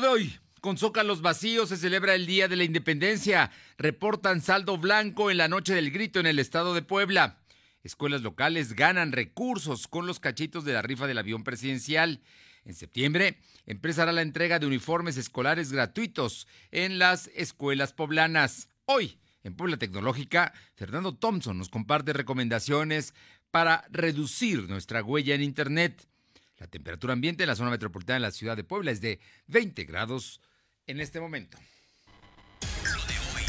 [0.00, 0.38] De hoy.
[0.60, 3.50] Con zócalos vacíos se celebra el Día de la Independencia.
[3.78, 7.38] Reportan saldo blanco en la noche del grito en el estado de Puebla.
[7.82, 12.20] Escuelas locales ganan recursos con los cachitos de la rifa del avión presidencial.
[12.66, 18.68] En septiembre empezará la entrega de uniformes escolares gratuitos en las escuelas poblanas.
[18.84, 23.14] Hoy, en Puebla Tecnológica, Fernando Thompson nos comparte recomendaciones
[23.50, 26.06] para reducir nuestra huella en Internet.
[26.58, 29.84] La temperatura ambiente en la zona metropolitana de la ciudad de Puebla es de 20
[29.84, 30.40] grados
[30.86, 31.58] en este momento.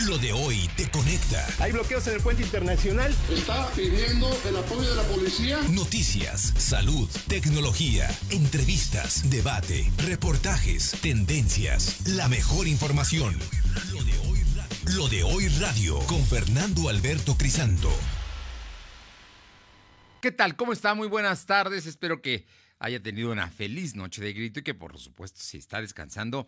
[0.06, 1.44] Lo de hoy te conecta.
[1.60, 3.16] Hay bloqueos en el puente internacional.
[3.32, 5.60] Está pidiendo el apoyo de la policía.
[5.72, 13.36] Noticias, salud, tecnología, entrevistas, debate, reportajes, tendencias, la mejor información.
[13.92, 17.90] Lo de hoy radio, Lo de hoy radio con Fernando Alberto Crisanto.
[20.22, 20.56] ¿Qué tal?
[20.56, 20.94] ¿Cómo está?
[20.94, 21.88] Muy buenas tardes.
[21.88, 22.46] Espero que
[22.80, 26.48] haya tenido una feliz noche de grito y que por supuesto si está descansando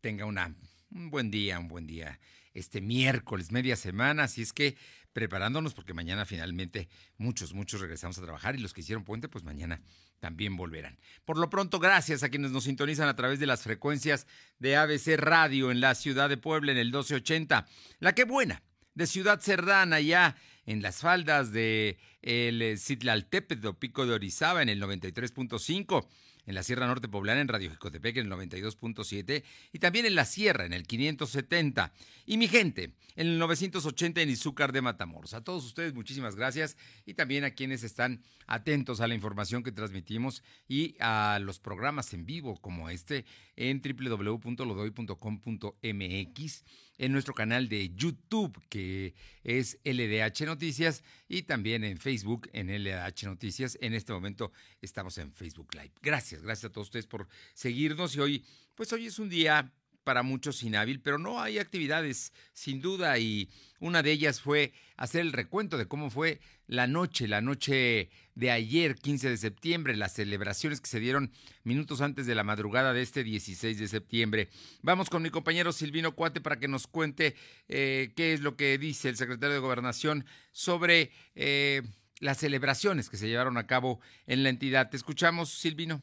[0.00, 2.20] tenga un buen día, un buen día
[2.52, 4.76] este miércoles, media semana, así es que
[5.12, 9.44] preparándonos porque mañana finalmente muchos, muchos regresamos a trabajar y los que hicieron puente pues
[9.44, 9.80] mañana
[10.20, 10.98] también volverán.
[11.24, 14.26] Por lo pronto, gracias a quienes nos sintonizan a través de las frecuencias
[14.58, 17.66] de ABC Radio en la ciudad de Puebla en el 1280.
[18.00, 18.62] La que buena,
[18.94, 20.36] de Ciudad Cerdana ya
[20.66, 26.06] en las faldas de el Citlaltépetl o Pico de Orizaba en el 93.5
[26.46, 30.24] en la Sierra Norte Poblana en Radio Jicotepec en el 92.7 y también en la
[30.24, 31.92] Sierra en el 570.
[32.26, 35.34] Y mi gente, en el 980 en Izúcar de Matamoros.
[35.34, 39.72] A todos ustedes muchísimas gracias y también a quienes están atentos a la información que
[39.72, 43.24] transmitimos y a los programas en vivo como este
[43.56, 46.64] en www.lodoy.com.mx
[46.98, 53.24] en nuestro canal de YouTube, que es LDH Noticias, y también en Facebook, en LDH
[53.24, 53.78] Noticias.
[53.80, 55.92] En este momento estamos en Facebook Live.
[56.02, 58.14] Gracias, gracias a todos ustedes por seguirnos.
[58.16, 58.44] Y hoy,
[58.74, 59.72] pues hoy es un día
[60.04, 63.48] para muchos inhábil, pero no hay actividades, sin duda, y
[63.80, 68.50] una de ellas fue hacer el recuento de cómo fue la noche, la noche de
[68.50, 71.32] ayer, 15 de septiembre, las celebraciones que se dieron
[71.62, 74.48] minutos antes de la madrugada de este 16 de septiembre.
[74.82, 77.34] Vamos con mi compañero Silvino Cuate para que nos cuente
[77.68, 81.82] eh, qué es lo que dice el secretario de Gobernación sobre eh,
[82.20, 84.90] las celebraciones que se llevaron a cabo en la entidad.
[84.90, 86.02] Te escuchamos, Silvino.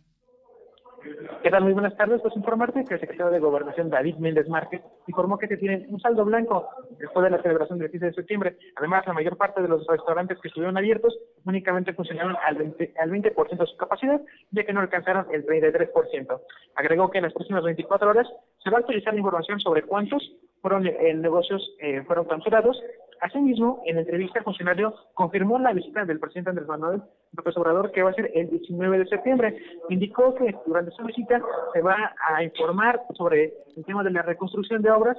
[1.41, 1.63] ¿Qué tal?
[1.63, 2.21] Muy buenas tardes.
[2.21, 5.99] Pues informarte que el secretario de Gobernación, David Méndez Márquez, informó que se tiene un
[5.99, 6.69] saldo blanco
[6.99, 8.57] después de la celebración del 15 de septiembre.
[8.75, 13.09] Además, la mayor parte de los restaurantes que estuvieron abiertos únicamente funcionaron al 20%, al
[13.09, 16.41] 20 de su capacidad, ya que no alcanzaron el 33%.
[16.75, 18.27] Agregó que en las próximas 24 horas
[18.63, 22.79] se va a actualizar información sobre cuántos fueron eh, negocios eh, fueron cancelados
[23.21, 27.03] Asimismo, en entrevista, el funcionario confirmó la visita del presidente Andrés Manuel
[27.37, 29.57] López Obrador, que va a ser el 19 de septiembre.
[29.89, 31.39] Indicó que durante su visita
[31.71, 35.17] se va a informar sobre el tema de la reconstrucción de obras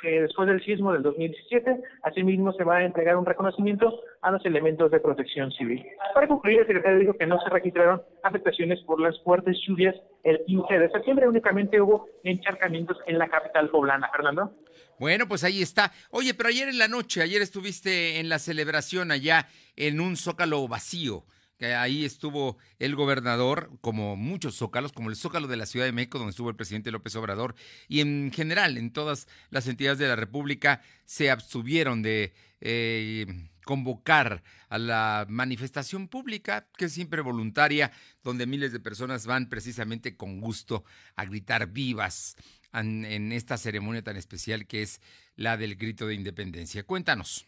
[0.00, 4.44] que después del sismo del 2017, asimismo se va a entregar un reconocimiento a los
[4.44, 5.84] elementos de protección civil.
[6.14, 10.40] Para concluir, el secretario dijo que no se registraron afectaciones por las fuertes lluvias el
[10.44, 14.10] 15 de septiembre, únicamente hubo encharcamientos en la capital poblana.
[14.10, 14.52] Fernando.
[14.98, 15.92] Bueno, pues ahí está.
[16.10, 19.46] Oye, pero ayer en la noche, ayer estuviste en la celebración allá
[19.76, 21.24] en un zócalo vacío
[21.58, 25.92] que ahí estuvo el gobernador, como muchos zócalos, como el zócalo de la Ciudad de
[25.92, 27.54] México, donde estuvo el presidente López Obrador,
[27.88, 33.26] y en general en todas las entidades de la República se abstuvieron de eh,
[33.64, 37.92] convocar a la manifestación pública, que es siempre voluntaria,
[38.22, 42.36] donde miles de personas van precisamente con gusto a gritar vivas
[42.72, 45.00] en esta ceremonia tan especial que es
[45.34, 46.82] la del grito de independencia.
[46.82, 47.46] Cuéntanos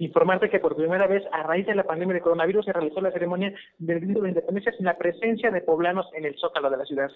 [0.00, 3.12] informarte que por primera vez a raíz de la pandemia de coronavirus se realizó la
[3.12, 6.84] ceremonia del grito de independencia sin la presencia de poblanos en el zócalo de la
[6.86, 7.10] ciudad.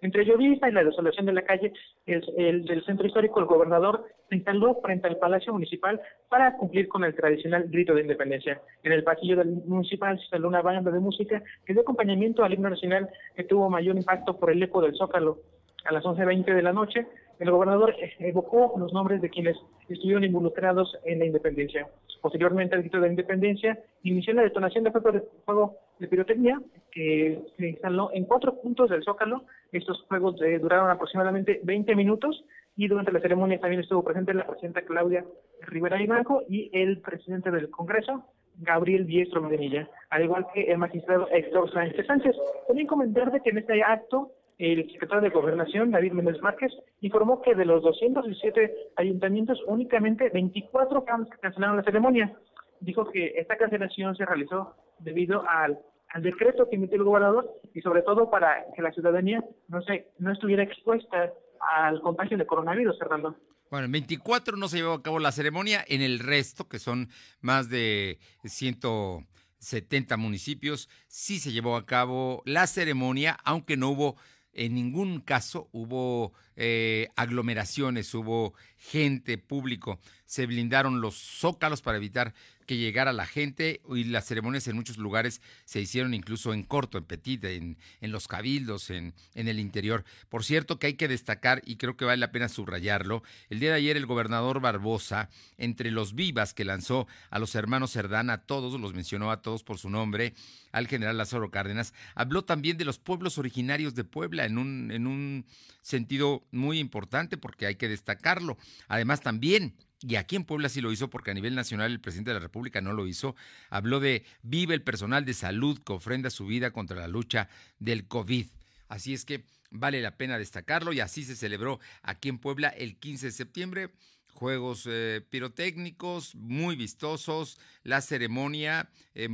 [0.00, 1.72] Entre llovizna y la desolación de la calle
[2.06, 7.04] el, del centro histórico, el gobernador se instaló frente al Palacio Municipal para cumplir con
[7.04, 8.60] el tradicional grito de independencia.
[8.82, 12.52] En el pasillo del municipal se instaló una banda de música que dio acompañamiento al
[12.52, 15.38] himno nacional que tuvo mayor impacto por el eco del zócalo.
[15.86, 17.06] A las 11.20 de la noche,
[17.38, 19.56] el gobernador evocó los nombres de quienes
[19.88, 21.88] estuvieron involucrados en la independencia.
[22.20, 26.58] Posteriormente, al grito de la independencia, inició la detonación de fuego de, fuego de pirotecnia
[26.90, 29.44] que se instaló en cuatro puntos del Zócalo.
[29.72, 32.44] Estos fuegos eh, duraron aproximadamente 20 minutos
[32.76, 35.24] y durante la ceremonia también estuvo presente la presidenta Claudia
[35.60, 38.24] Rivera Ibanco y el presidente del Congreso,
[38.56, 42.36] Gabriel Diestro Medinilla, al igual que el magistrado Héctor Sánchez Sánchez.
[42.66, 47.54] También comentar que en este acto el secretario de Gobernación, David Méndez Márquez, informó que
[47.54, 51.04] de los 217 ayuntamientos, únicamente 24
[51.40, 52.36] cancelaron la ceremonia.
[52.80, 55.78] Dijo que esta cancelación se realizó debido al
[56.14, 60.12] al decreto que emitió el gobernador y sobre todo para que la ciudadanía no se
[60.18, 61.32] no estuviera expuesta
[61.76, 63.36] al contagio de coronavirus, Fernando.
[63.68, 67.08] Bueno, en 24 no se llevó a cabo la ceremonia, en el resto, que son
[67.40, 74.16] más de 170 municipios, sí se llevó a cabo la ceremonia, aunque no hubo
[74.54, 79.98] en ningún caso hubo eh, aglomeraciones, hubo gente, público.
[80.24, 84.98] Se blindaron los zócalos para evitar que llegara la gente y las ceremonias en muchos
[84.98, 89.60] lugares se hicieron incluso en corto, en petit, en, en los cabildos, en, en, el
[89.60, 90.04] interior.
[90.28, 93.70] Por cierto que hay que destacar, y creo que vale la pena subrayarlo, el día
[93.70, 95.28] de ayer el gobernador Barbosa,
[95.58, 99.62] entre los vivas que lanzó a los hermanos Cerdán, a todos, los mencionó a todos
[99.62, 100.34] por su nombre,
[100.72, 105.06] al general Lázaro Cárdenas, habló también de los pueblos originarios de Puebla en un, en
[105.06, 105.46] un
[105.82, 108.56] sentido muy importante porque hay que destacarlo.
[108.88, 109.74] Además también
[110.06, 112.40] y aquí en Puebla sí lo hizo porque a nivel nacional el presidente de la
[112.40, 113.36] República no lo hizo,
[113.70, 117.48] habló de vive el personal de salud que ofrenda su vida contra la lucha
[117.78, 118.46] del COVID.
[118.88, 122.96] Así es que vale la pena destacarlo y así se celebró aquí en Puebla el
[122.96, 123.90] 15 de septiembre.
[124.32, 129.28] Juegos eh, pirotécnicos muy vistosos, la ceremonia eh,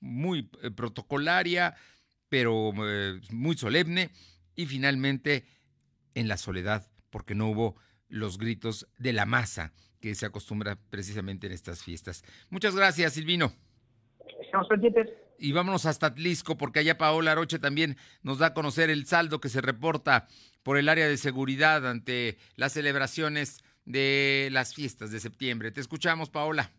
[0.00, 1.76] muy eh, protocolaria,
[2.28, 4.10] pero eh, muy solemne
[4.56, 5.46] y finalmente
[6.14, 7.76] en la soledad porque no hubo
[8.10, 12.24] los gritos de la masa que se acostumbra precisamente en estas fiestas.
[12.50, 13.52] Muchas gracias, Silvino.
[14.42, 15.08] Estamos pendientes.
[15.38, 19.40] Y vámonos hasta Atlisco, porque allá Paola Roche también nos da a conocer el saldo
[19.40, 20.28] que se reporta
[20.62, 25.70] por el área de seguridad ante las celebraciones de las fiestas de septiembre.
[25.70, 26.70] Te escuchamos, Paola.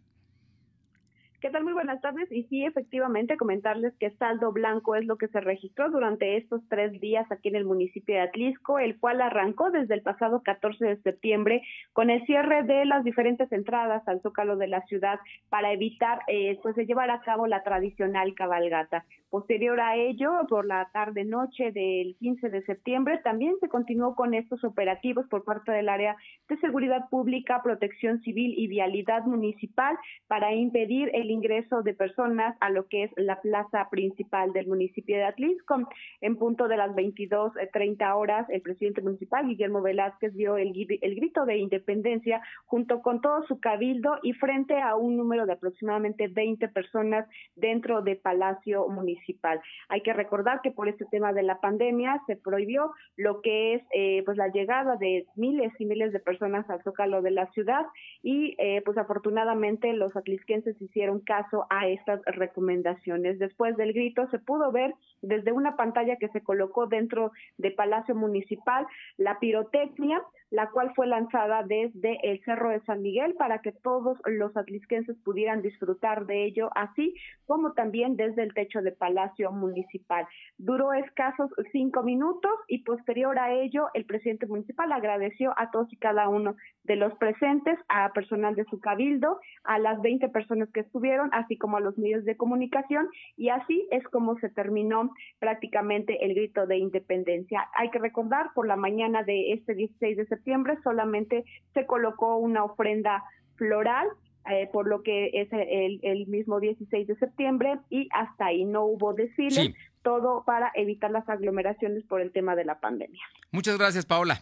[1.41, 1.63] ¿Qué tal?
[1.63, 2.31] Muy buenas tardes.
[2.31, 6.91] Y sí, efectivamente, comentarles que saldo blanco es lo que se registró durante estos tres
[7.01, 11.01] días aquí en el municipio de Atlisco, el cual arrancó desde el pasado 14 de
[11.01, 16.19] septiembre con el cierre de las diferentes entradas al zócalo de la ciudad para evitar
[16.27, 19.03] eh, pues llevar a cabo la tradicional cabalgata.
[19.31, 24.63] Posterior a ello, por la tarde-noche del 15 de septiembre, también se continuó con estos
[24.63, 26.17] operativos por parte del área
[26.49, 29.97] de seguridad pública, protección civil y vialidad municipal
[30.27, 35.17] para impedir el ingreso de personas a lo que es la plaza principal del municipio
[35.17, 35.87] de Atlisco.
[36.21, 41.45] En punto de las 22.30 horas, el presidente municipal, Guillermo Velázquez, dio el, el grito
[41.45, 46.67] de independencia junto con todo su cabildo y frente a un número de aproximadamente 20
[46.69, 49.61] personas dentro de Palacio Municipal.
[49.89, 53.83] Hay que recordar que por este tema de la pandemia se prohibió lo que es
[53.93, 57.85] eh, pues la llegada de miles y miles de personas al zócalo de la ciudad
[58.23, 63.39] y eh, pues afortunadamente los atlisquenses hicieron caso a estas recomendaciones.
[63.39, 68.15] Después del grito se pudo ver desde una pantalla que se colocó dentro de Palacio
[68.15, 68.87] Municipal
[69.17, 74.17] la pirotecnia, la cual fue lanzada desde el Cerro de San Miguel para que todos
[74.25, 77.15] los atlisquenses pudieran disfrutar de ello, así
[77.45, 80.27] como también desde el techo de Palacio Municipal.
[80.57, 85.97] Duró escasos cinco minutos y posterior a ello el presidente municipal agradeció a todos y
[85.97, 90.81] cada uno de los presentes, a personal de su cabildo, a las 20 personas que
[90.81, 96.25] estuvieron, así como a los medios de comunicación, y así es como se terminó prácticamente
[96.25, 97.67] el grito de independencia.
[97.75, 102.63] Hay que recordar, por la mañana de este 16 de septiembre solamente se colocó una
[102.63, 103.23] ofrenda
[103.55, 104.07] floral
[104.49, 108.85] eh, por lo que es el, el, mismo 16 de septiembre y hasta ahí no
[108.85, 113.21] hubo desfiles, todo para evitar las aglomeraciones por el tema de la pandemia.
[113.51, 114.41] Muchas gracias, Paola.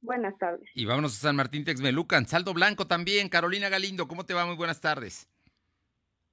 [0.00, 0.68] Buenas tardes.
[0.74, 2.26] Y vámonos a San Martín Texmelucan.
[2.26, 3.28] Saldo Blanco también.
[3.28, 4.46] Carolina Galindo, ¿cómo te va?
[4.46, 5.29] Muy buenas tardes.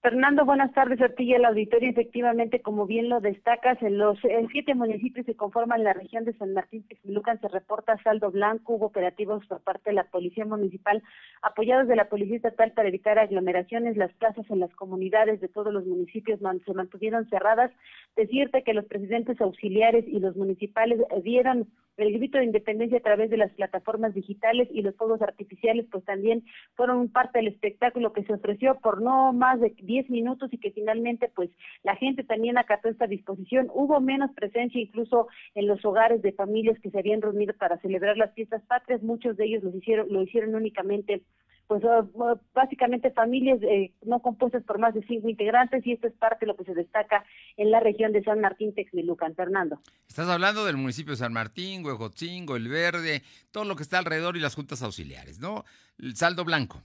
[0.09, 1.89] Fernando, buenas tardes a ti y al auditorio.
[1.89, 4.17] Efectivamente, como bien lo destacas, en los
[4.53, 8.75] siete municipios que conforman la región de San Martín Texmelucan se reporta saldo blanco.
[8.75, 11.03] Hubo operativos por parte de la Policía Municipal,
[11.41, 13.97] apoyados de la Policía Estatal para evitar aglomeraciones.
[13.97, 17.73] Las plazas en las comunidades de todos los municipios se mantuvieron cerradas.
[18.15, 23.29] Decirte que los presidentes auxiliares y los municipales dieron el grito de independencia a través
[23.29, 26.43] de las plataformas digitales y los fuegos artificiales, pues también
[26.75, 30.71] fueron parte del espectáculo que se ofreció por no más de 10 minutos y que
[30.71, 31.49] finalmente pues
[31.83, 33.69] la gente también acató esta disposición.
[33.73, 38.17] Hubo menos presencia incluso en los hogares de familias que se habían reunido para celebrar
[38.17, 41.23] las fiestas patrias, muchos de ellos lo hicieron, lo hicieron únicamente
[41.67, 46.07] pues ah, ah, básicamente familias eh, no compuestas por más de cinco integrantes y esto
[46.07, 47.25] es parte de lo que se destaca
[47.57, 49.35] en la región de San Martín Texmelucan.
[49.35, 49.79] Fernando.
[50.07, 53.21] Estás hablando del municipio de San Martín, Huejotzingo, El Verde,
[53.51, 55.63] todo lo que está alrededor y las juntas auxiliares, ¿no?
[55.99, 56.81] El saldo blanco.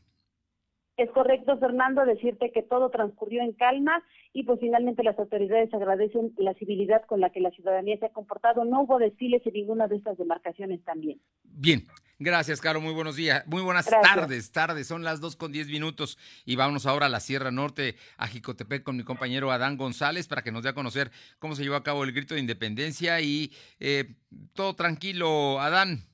[0.96, 6.32] Es correcto, Fernando, decirte que todo transcurrió en calma y pues finalmente las autoridades agradecen
[6.36, 8.64] la civilidad con la que la ciudadanía se ha comportado.
[8.64, 11.18] No hubo desfiles en ninguna de estas demarcaciones también.
[11.44, 11.86] Bien,
[12.22, 12.80] Gracias, Caro.
[12.80, 13.42] Muy buenos días.
[13.46, 14.52] Muy buenas tardes.
[14.52, 14.86] Tardes.
[14.86, 16.18] Son las dos con diez minutos.
[16.44, 20.42] Y vámonos ahora a la Sierra Norte, a Jicotepec, con mi compañero Adán González, para
[20.42, 21.10] que nos dé a conocer
[21.40, 23.20] cómo se llevó a cabo el grito de independencia.
[23.20, 24.14] Y eh,
[24.52, 26.04] todo tranquilo, Adán.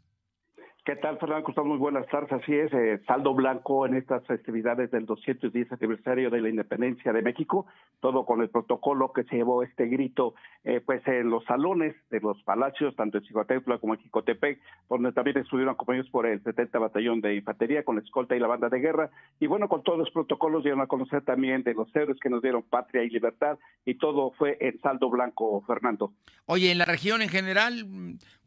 [0.88, 1.64] ¿Qué tal, Fernando?
[1.66, 2.32] Muy buenas tardes.
[2.32, 7.20] Así es, eh, saldo blanco en estas festividades del 210 aniversario de la independencia de
[7.20, 7.66] México,
[8.00, 10.32] todo con el protocolo que se llevó este grito,
[10.64, 15.12] eh, pues en los salones de los palacios, tanto en Xicotécula como en Jicotepec, donde
[15.12, 18.70] también estuvieron acompañados por el 70 Batallón de Infantería, con la escolta y la banda
[18.70, 22.18] de guerra, y bueno, con todos los protocolos dieron a conocer también de los héroes
[22.18, 26.14] que nos dieron patria y libertad, y todo fue en saldo blanco, Fernando.
[26.46, 27.84] Oye, en la región en general,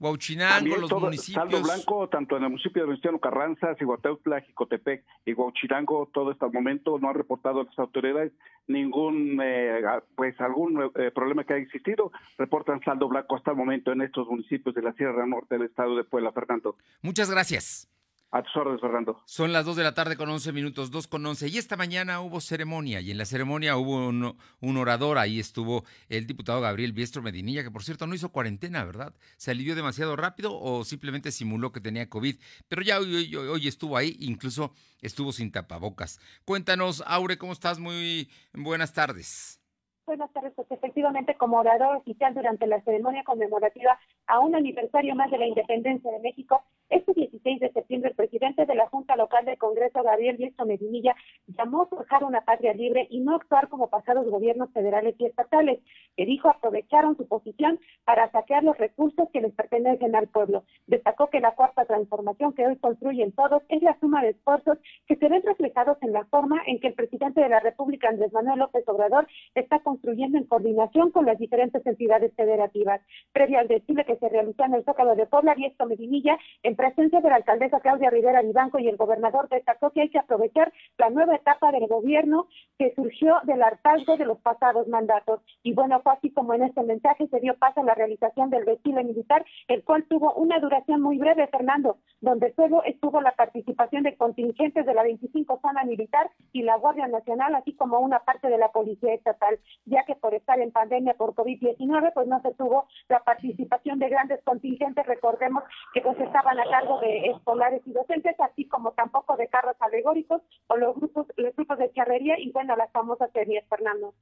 [0.02, 1.36] Huauchinango, los municipios.
[1.36, 6.48] Saldo blanco, tanto en el municipio de Venustiano Carranza, Cihuateutla, Jicotepec y Huauchinango, todo hasta
[6.48, 8.32] el momento no han reportado a las autoridades
[8.66, 9.82] ningún, eh,
[10.16, 12.12] pues algún eh, problema que haya existido.
[12.40, 15.96] Reportan saldo blanco hasta el momento en estos municipios de la Sierra Norte del estado
[15.96, 16.78] de Puebla, Fernando.
[17.04, 17.91] Muchas gracias.
[18.34, 19.22] A tus órdenes, Fernando.
[19.26, 21.50] Son las 2 de la tarde con 11 minutos, 2 con 11.
[21.50, 25.18] Y esta mañana hubo ceremonia, y en la ceremonia hubo un, orador.
[25.18, 29.14] Ahí estuvo el diputado Gabriel Biestro Medinilla, que por cierto no hizo cuarentena, ¿verdad?
[29.36, 32.38] ¿Se alivió demasiado rápido o simplemente simuló que tenía COVID?
[32.70, 34.72] Pero ya hoy, hoy estuvo ahí, incluso
[35.02, 36.22] estuvo sin tapabocas.
[36.46, 37.80] Cuéntanos, Aure, ¿cómo estás?
[37.80, 39.62] Muy buenas tardes.
[40.06, 45.30] Buenas tardes, pues efectivamente como orador oficial durante la ceremonia conmemorativa a un aniversario más
[45.32, 49.46] de la independencia de México, este 16 de septiembre, el presidente de la Junta Local
[49.46, 51.16] del Congreso, Gabriel Viesto Medinilla,
[51.48, 55.80] llamó a forjar una patria libre y no actuar como pasados gobiernos federales y estatales,
[56.18, 60.66] que dijo aprovecharon su posición para saquear los recursos que les pertenecen al pueblo.
[60.88, 65.16] Destacó que la cuarta transformación que hoy construyen todos es la suma de esfuerzos que
[65.16, 68.60] se ven reflejados en la forma en que el presidente de la República, Andrés Manuel
[68.60, 73.02] López Obrador, está construyendo en coordinación con las diferentes entidades federativas.
[73.32, 77.22] Previo al desfile que se realizó en el Zócalo de Puebla, Viesto Medinilla, en presencia
[77.22, 81.10] de la alcaldesa Claudia Rivera Vivanco y el gobernador destacó que hay que aprovechar la
[81.10, 85.42] nueva etapa del gobierno que surgió del hartazgo de los pasados mandatos.
[85.64, 88.66] Y bueno, fue así como en este mensaje se dio paso a la realización del
[88.66, 94.04] desfile militar, el cual tuvo una duración muy breve, Fernando, donde solo estuvo la participación
[94.04, 98.50] de contingentes de la 25 zona militar y la Guardia Nacional, así como una parte
[98.50, 102.54] de la Policía Estatal, ya que por estar en pandemia por COVID-19, pues no se
[102.54, 105.06] tuvo la participación de grandes contingentes.
[105.06, 109.76] Recordemos que pues estaban a cargo de escolares y docentes, así como tampoco de carros
[109.80, 114.14] alegóricos o los grupos, los grupos de charrería y bueno, las famosas series, Fernando.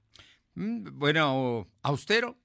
[0.56, 2.36] Mm, bueno, austero,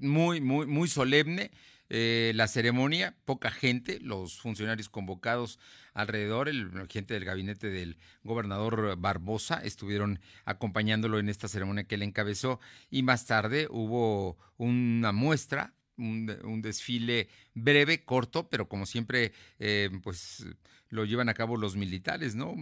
[0.00, 1.50] muy, muy, muy solemne.
[1.90, 5.58] Eh, la ceremonia, poca gente, los funcionarios convocados
[5.94, 12.02] alrededor, el gente del gabinete del gobernador Barbosa estuvieron acompañándolo en esta ceremonia que él
[12.02, 12.60] encabezó
[12.90, 20.46] y más tarde hubo una muestra un, desfile breve, corto, pero como siempre, eh, pues
[20.88, 22.54] lo llevan a cabo los militares, ¿no?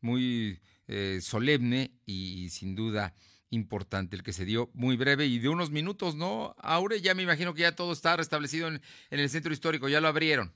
[0.00, 3.14] Muy eh, solemne y sin duda
[3.50, 6.54] importante el que se dio muy breve y de unos minutos, ¿no?
[6.58, 10.08] Aure, ya me imagino que ya todo está restablecido en el centro histórico, ya lo
[10.08, 10.52] abrieron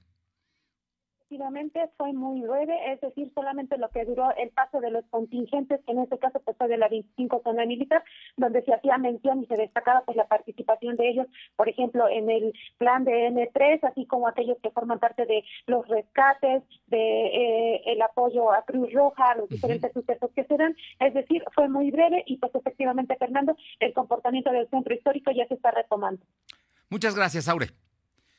[1.28, 5.78] efectivamente fue muy breve, es decir, solamente lo que duró el paso de los contingentes,
[5.85, 8.02] que en este caso pues, fue de la 25 zona militar,
[8.38, 12.30] donde se hacía mención y se destacaba pues la participación de ellos, por ejemplo, en
[12.30, 17.82] el plan de N3, así como aquellos que forman parte de los rescates, de eh,
[17.85, 21.90] el apoyo a Cruz Roja, los diferentes sucesos que se dan, es decir, fue muy
[21.90, 26.25] breve y pues efectivamente, Fernando, el comportamiento del centro histórico ya se está retomando.
[26.88, 27.66] Muchas gracias, Aure.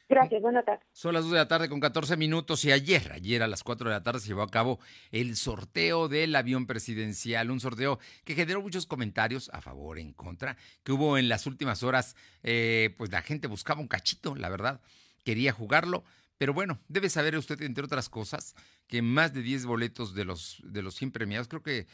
[0.09, 0.83] Gracias, buenas tardes.
[0.91, 3.89] Son las 2 de la tarde con 14 minutos y ayer, ayer a las 4
[3.89, 4.79] de la tarde se llevó a cabo
[5.11, 10.57] el sorteo del avión presidencial, un sorteo que generó muchos comentarios a favor, en contra,
[10.83, 14.81] que hubo en las últimas horas, eh, pues la gente buscaba un cachito, la verdad,
[15.23, 16.03] quería jugarlo,
[16.39, 18.55] pero bueno, debe saber usted, entre otras cosas,
[18.87, 21.85] que más de 10 boletos de los, de los 100 premiados, creo que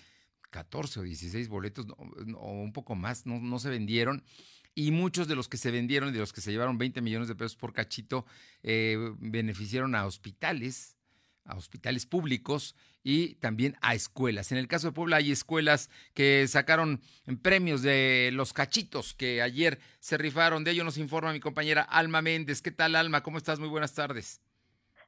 [0.51, 1.85] 14 o 16 boletos
[2.37, 4.23] o un poco más, no, no se vendieron
[4.75, 7.35] y muchos de los que se vendieron, de los que se llevaron 20 millones de
[7.35, 8.25] pesos por cachito,
[8.61, 10.97] eh, beneficiaron a hospitales,
[11.45, 14.51] a hospitales públicos y también a escuelas.
[14.51, 17.01] En el caso de Puebla hay escuelas que sacaron
[17.41, 20.63] premios de los cachitos que ayer se rifaron.
[20.63, 22.61] De ello nos informa mi compañera Alma Méndez.
[22.61, 23.23] ¿Qué tal, Alma?
[23.23, 23.59] ¿Cómo estás?
[23.59, 24.41] Muy buenas tardes.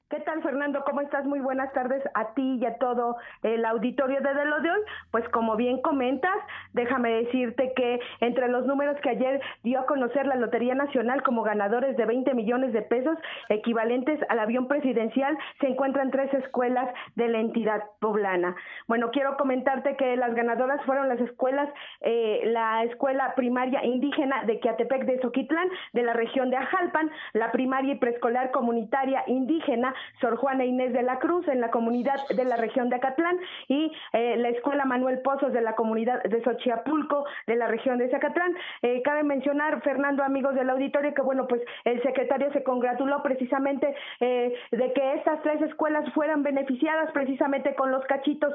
[0.09, 0.85] ¿Qué tal, Fernando?
[0.85, 1.25] ¿Cómo estás?
[1.25, 4.79] Muy buenas tardes a ti y a todo el auditorio de, lo de hoy.
[5.11, 6.33] Pues como bien comentas,
[6.71, 11.43] déjame decirte que entre los números que ayer dio a conocer la Lotería Nacional como
[11.43, 13.17] ganadores de 20 millones de pesos
[13.49, 18.55] equivalentes al avión presidencial, se encuentran tres escuelas de la entidad poblana.
[18.87, 21.67] Bueno, quiero comentarte que las ganadoras fueron las escuelas,
[21.99, 27.51] eh, la escuela primaria indígena de Quiatepec de Soquitlán, de la región de Ajalpan, la
[27.51, 32.45] primaria y preescolar comunitaria indígena Sor Juana Inés de la Cruz en la comunidad de
[32.45, 33.37] la región de Acatlán
[33.67, 38.09] y eh, la escuela Manuel Pozos de la comunidad de Xochiapulco de la región de
[38.09, 38.55] Zacatlán.
[38.81, 43.95] Eh, cabe mencionar, Fernando, amigos del auditorio, que bueno, pues el secretario se congratuló precisamente
[44.19, 48.53] eh, de que estas tres escuelas fueran beneficiadas precisamente con los cachitos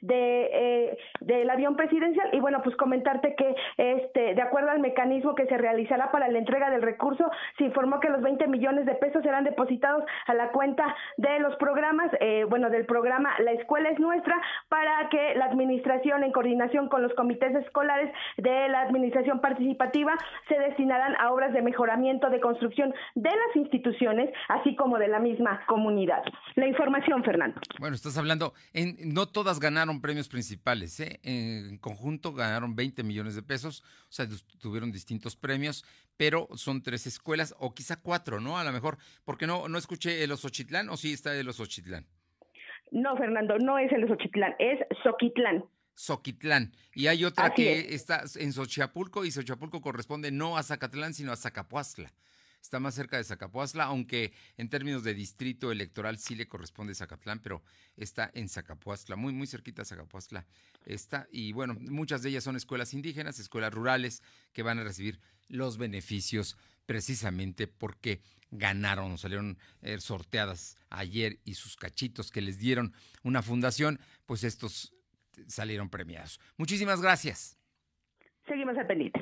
[0.00, 5.46] de del avión presidencial y bueno, pues comentarte que este de acuerdo al mecanismo que
[5.46, 9.22] se realizará para la entrega del recurso, se informó que los 20 millones de pesos
[9.22, 10.61] serán depositados a la cuenta
[11.16, 16.22] de los programas, eh, bueno, del programa La Escuela es Nuestra, para que la administración,
[16.22, 20.12] en coordinación con los comités escolares de la administración participativa,
[20.48, 25.18] se destinarán a obras de mejoramiento de construcción de las instituciones, así como de la
[25.18, 26.22] misma comunidad.
[26.54, 27.60] La información, Fernando.
[27.80, 31.20] Bueno, estás hablando, en, no todas ganaron premios principales, ¿eh?
[31.22, 34.26] en conjunto ganaron 20 millones de pesos, o sea,
[34.60, 35.84] tuvieron distintos premios,
[36.22, 38.56] pero son tres escuelas, o quizá cuatro, ¿no?
[38.56, 42.06] A lo mejor, porque no, no escuché el Osochitlán, o sí está el Osochitlán.
[42.92, 45.64] No, Fernando, no es el Osochitlán, es Soquitlán.
[45.96, 46.70] Soquitlán.
[46.94, 51.36] Y hay otra que está en Xochiapulco y Xochiapulco corresponde no a Zacatlán, sino a
[51.36, 52.12] Zacapuazla.
[52.62, 57.40] Está más cerca de Zacapuazla, aunque en términos de distrito electoral sí le corresponde Zacatlán,
[57.40, 57.62] pero
[57.96, 60.46] está en Zacapuazla, muy, muy cerquita de Zacapuazla
[60.86, 61.26] está.
[61.32, 65.76] Y bueno, muchas de ellas son escuelas indígenas, escuelas rurales, que van a recibir los
[65.76, 72.92] beneficios precisamente porque ganaron salieron eh, sorteadas ayer y sus cachitos que les dieron
[73.22, 74.94] una fundación, pues estos
[75.46, 76.38] salieron premiados.
[76.56, 77.58] Muchísimas gracias.
[78.46, 79.20] Seguimos al pendiente.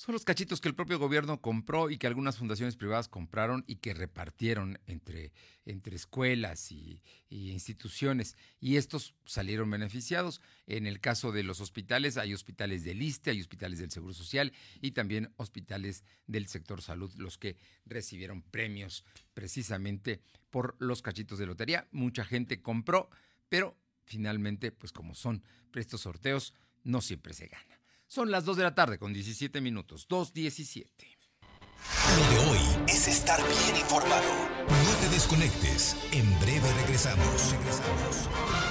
[0.00, 3.76] Son los cachitos que el propio gobierno compró y que algunas fundaciones privadas compraron y
[3.76, 5.30] que repartieron entre,
[5.66, 8.38] entre escuelas y, instituciones.
[8.60, 10.40] Y estos salieron beneficiados.
[10.66, 14.54] En el caso de los hospitales, hay hospitales del ISTE, hay hospitales del Seguro Social
[14.80, 21.44] y también hospitales del sector salud, los que recibieron premios precisamente por los cachitos de
[21.44, 21.88] lotería.
[21.90, 23.10] Mucha gente compró,
[23.50, 27.79] pero finalmente, pues como son estos sorteos, no siempre se gana.
[28.10, 30.84] Son las 2 de la tarde con 17 minutos, 2.17.
[32.18, 34.28] Lo de hoy es estar bien informado.
[34.66, 35.96] No te desconectes.
[36.10, 37.52] En breve regresamos.
[37.52, 38.69] Regresamos.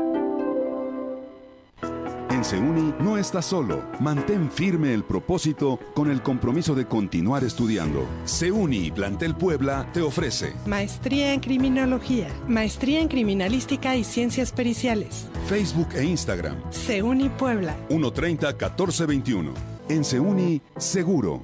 [2.41, 3.83] En Seuni no estás solo.
[3.99, 8.07] Mantén firme el propósito con el compromiso de continuar estudiando.
[8.25, 15.27] Seuni Plantel Puebla te ofrece Maestría en Criminología, Maestría en Criminalística y Ciencias Periciales.
[15.45, 16.55] Facebook e Instagram.
[16.71, 17.77] Seuni Puebla.
[17.89, 19.53] 130-1421.
[19.89, 21.43] En Seuni, seguro.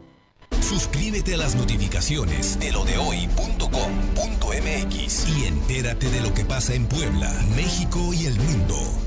[0.62, 8.16] Suscríbete a las notificaciones de lodehoy.com.mx y entérate de lo que pasa en Puebla, México
[8.16, 9.07] y el mundo.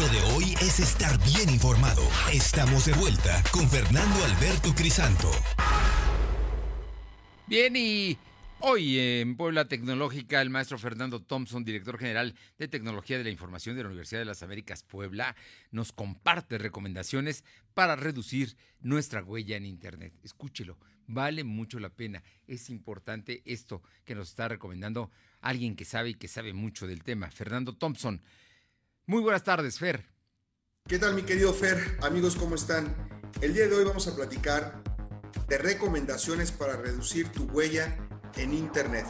[0.00, 2.02] Lo de hoy es estar bien informado.
[2.32, 5.30] Estamos de vuelta con Fernando Alberto Crisanto.
[7.46, 8.16] Bien, y
[8.60, 13.76] hoy en Puebla Tecnológica, el maestro Fernando Thompson, director general de Tecnología de la Información
[13.76, 15.36] de la Universidad de las Américas Puebla,
[15.70, 20.14] nos comparte recomendaciones para reducir nuestra huella en Internet.
[20.22, 22.22] Escúchelo, vale mucho la pena.
[22.46, 25.10] Es importante esto que nos está recomendando
[25.42, 27.30] alguien que sabe y que sabe mucho del tema.
[27.30, 28.22] Fernando Thompson
[29.06, 30.04] muy buenas tardes, Fer.
[30.86, 31.98] ¿Qué tal, mi querido Fer?
[32.02, 32.94] Amigos, ¿cómo están?
[33.40, 34.82] El día de hoy vamos a platicar
[35.48, 37.96] de recomendaciones para reducir tu huella
[38.36, 39.06] en Internet.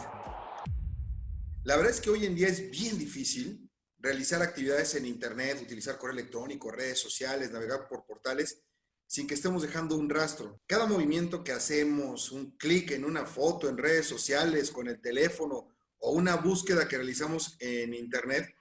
[1.65, 5.97] La verdad es que hoy en día es bien difícil realizar actividades en Internet, utilizar
[5.97, 8.63] correo electrónico, redes sociales, navegar por portales,
[9.07, 10.61] sin que estemos dejando un rastro.
[10.67, 15.69] Cada movimiento que hacemos, un clic en una foto en redes sociales, con el teléfono
[15.99, 18.53] o una búsqueda que realizamos en Internet,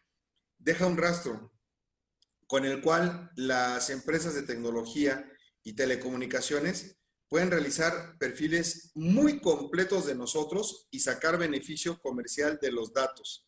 [0.64, 1.52] deja un rastro
[2.48, 5.26] con el cual las empresas de tecnología
[5.64, 6.98] y telecomunicaciones
[7.30, 13.48] pueden realizar perfiles muy completos de nosotros y sacar beneficio comercial de los datos.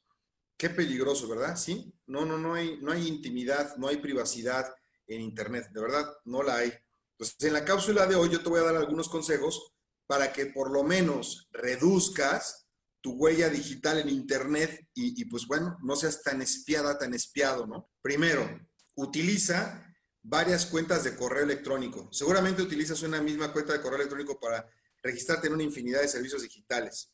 [0.58, 1.58] Qué peligroso, ¿verdad?
[1.58, 4.74] Sí, no, no, no hay, no hay intimidad, no hay privacidad
[5.08, 6.72] en Internet, de verdad, no la hay.
[7.12, 9.74] Entonces, en la cápsula de hoy yo te voy a dar algunos consejos
[10.08, 12.63] para que por lo menos reduzcas
[13.04, 17.92] tu huella digital en Internet y, pues bueno, no seas tan espiada, tan espiado, ¿no?
[18.02, 18.50] Primero,
[18.96, 19.86] utiliza
[20.22, 22.08] varias cuentas de correo electrónico.
[22.14, 24.66] Seguramente utilizas una misma cuenta de correo electrónico para
[25.04, 27.12] registrarte en una infinidad de servicios digitales.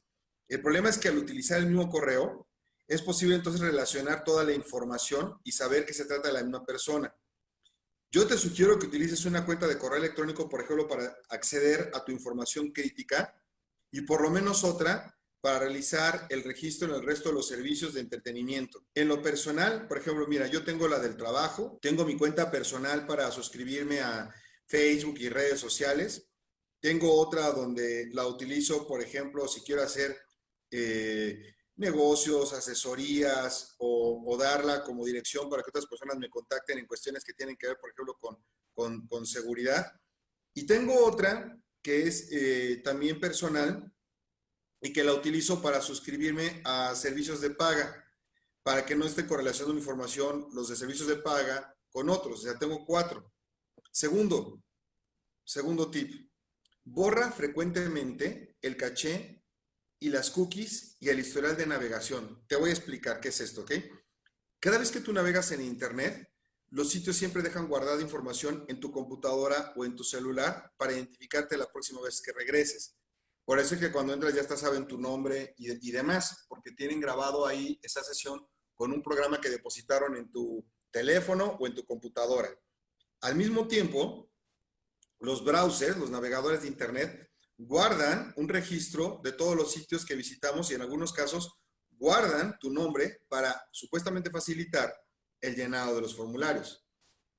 [0.47, 2.47] El problema es que al utilizar el mismo correo,
[2.87, 6.63] es posible entonces relacionar toda la información y saber que se trata de la misma
[6.63, 7.11] persona.
[8.11, 12.05] Yo te sugiero que utilices una cuenta de correo electrónico, por ejemplo, para acceder a
[12.05, 13.33] tu información crítica
[13.91, 17.93] y por lo menos otra para realizar el registro en el resto de los servicios
[17.93, 18.85] de entretenimiento.
[18.93, 23.05] En lo personal, por ejemplo, mira, yo tengo la del trabajo, tengo mi cuenta personal
[23.07, 24.33] para suscribirme a
[24.65, 26.29] Facebook y redes sociales,
[26.81, 30.17] tengo otra donde la utilizo, por ejemplo, si quiero hacer
[30.71, 37.23] eh, negocios, asesorías o, darla como dirección para que otras personas me contacten en cuestiones
[37.23, 38.17] que tienen que ver, por ejemplo,
[38.73, 39.91] con, con, seguridad.
[40.53, 43.91] Y tengo otra que es eh, también personal,
[44.81, 48.05] y que la utilizo para suscribirme a servicios de paga,
[48.63, 52.43] para que no esté correlacionando mi información, los de servicios de paga, con otros.
[52.43, 53.33] Sea, tengo cuatro.
[53.91, 54.61] Segundo,
[55.43, 56.29] segundo tip,
[56.83, 59.43] borra frecuentemente el caché
[59.99, 62.45] y las cookies y el historial de navegación.
[62.47, 63.71] Te voy a explicar qué es esto, ¿ok?
[64.59, 66.29] Cada vez que tú navegas en Internet,
[66.71, 71.57] los sitios siempre dejan guardada información en tu computadora o en tu celular para identificarte
[71.57, 72.98] la próxima vez que regreses.
[73.49, 76.99] Por eso es que cuando entras ya está saben tu nombre y, demás, porque tienen
[76.99, 81.83] grabado ahí esa sesión con un programa que depositaron en tu teléfono o en tu
[81.83, 82.47] computadora.
[83.21, 84.29] Al mismo tiempo,
[85.19, 90.69] los browsers, los navegadores de Internet, guardan un registro de todos los sitios que visitamos
[90.69, 91.51] y en algunos casos
[91.89, 94.93] guardan tu nombre para supuestamente facilitar
[95.41, 96.85] el llenado de los formularios.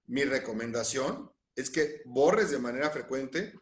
[0.07, 3.55] Mi recomendación es que borres de manera frecuente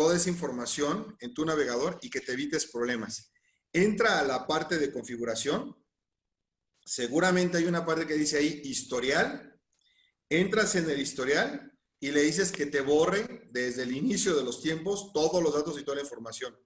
[0.00, 3.30] toda esa información en tu navegador y que te evites problemas.
[3.70, 5.76] Entra a la parte de configuración.
[6.82, 9.60] Seguramente hay una parte que dice ahí historial.
[10.30, 14.62] Entras en el historial y le dices que te borre desde el inicio de los
[14.62, 16.58] tiempos todos los datos y toda la información.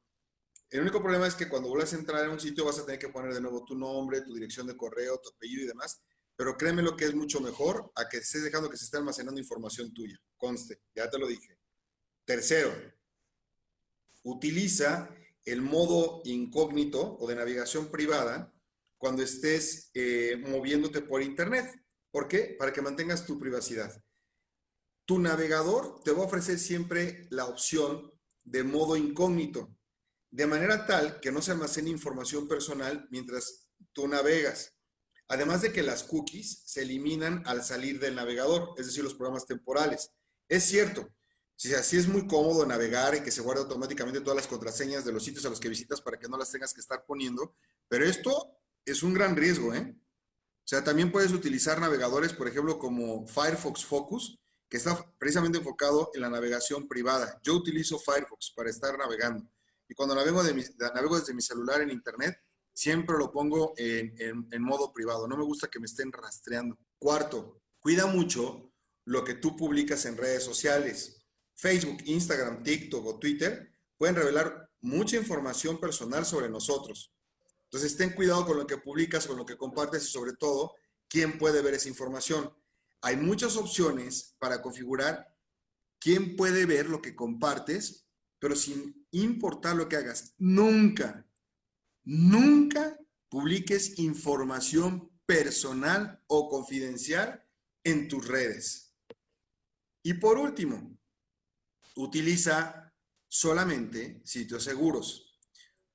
[0.70, 3.00] El único problema es que cuando vuelvas a entrar en un sitio vas a tener
[3.00, 6.00] que poner de nuevo tu nombre, tu dirección de correo, tu apellido y demás.
[6.36, 9.40] Pero créeme lo que es mucho mejor a que estés dejando que se esté almacenando
[9.40, 10.22] información tuya.
[10.36, 11.58] Conste, ya te lo dije.
[12.24, 12.72] Tercero,
[14.24, 18.52] utiliza el modo incógnito o de navegación privada
[18.98, 21.70] cuando estés eh, moviéndote por Internet.
[22.10, 22.56] ¿Por qué?
[22.58, 24.02] Para que mantengas tu privacidad.
[25.04, 28.10] Tu navegador te va a ofrecer siempre la opción
[28.44, 29.76] de modo incógnito,
[30.30, 34.74] de manera tal que no se almacene información personal mientras tú navegas.
[35.28, 39.46] Además de que las cookies se eliminan al salir del navegador, es decir, los programas
[39.46, 40.10] temporales.
[40.48, 41.08] Es cierto,
[41.56, 45.12] si así es muy cómodo navegar y que se guarde automáticamente todas las contraseñas de
[45.12, 47.54] los sitios a los que visitas para que no las tengas que estar poniendo,
[47.88, 49.96] pero esto es un gran riesgo, ¿eh?
[49.96, 54.38] O sea, también puedes utilizar navegadores, por ejemplo, como Firefox Focus,
[54.68, 57.38] que está precisamente enfocado en la navegación privada.
[57.42, 59.46] Yo utilizo Firefox para estar navegando.
[59.86, 62.40] Y cuando navego, navego desde mi celular en Internet,
[62.72, 65.28] siempre lo pongo en modo privado.
[65.28, 66.78] No me gusta que me estén rastreando.
[66.98, 68.72] Cuarto, cuida mucho
[69.04, 71.23] lo que tú publicas en redes sociales.
[71.54, 77.12] Facebook, Instagram, TikTok o Twitter pueden revelar mucha información personal sobre nosotros.
[77.64, 80.74] Entonces, ten cuidado con lo que publicas, con lo que compartes y sobre todo,
[81.08, 82.52] quién puede ver esa información.
[83.00, 85.34] Hay muchas opciones para configurar
[85.98, 88.06] quién puede ver lo que compartes,
[88.38, 90.34] pero sin importar lo que hagas.
[90.38, 91.26] Nunca,
[92.04, 97.44] nunca publiques información personal o confidencial
[97.82, 98.94] en tus redes.
[100.02, 100.96] Y por último,
[101.96, 102.92] utiliza
[103.28, 105.40] solamente sitios seguros.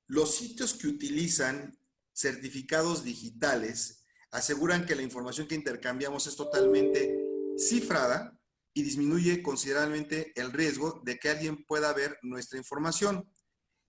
[0.08, 1.78] Los sitios que utilizan
[2.14, 7.18] certificados digitales aseguran que la información que intercambiamos es totalmente
[7.58, 8.38] cifrada
[8.74, 13.30] y disminuye considerablemente el riesgo de que alguien pueda ver nuestra información.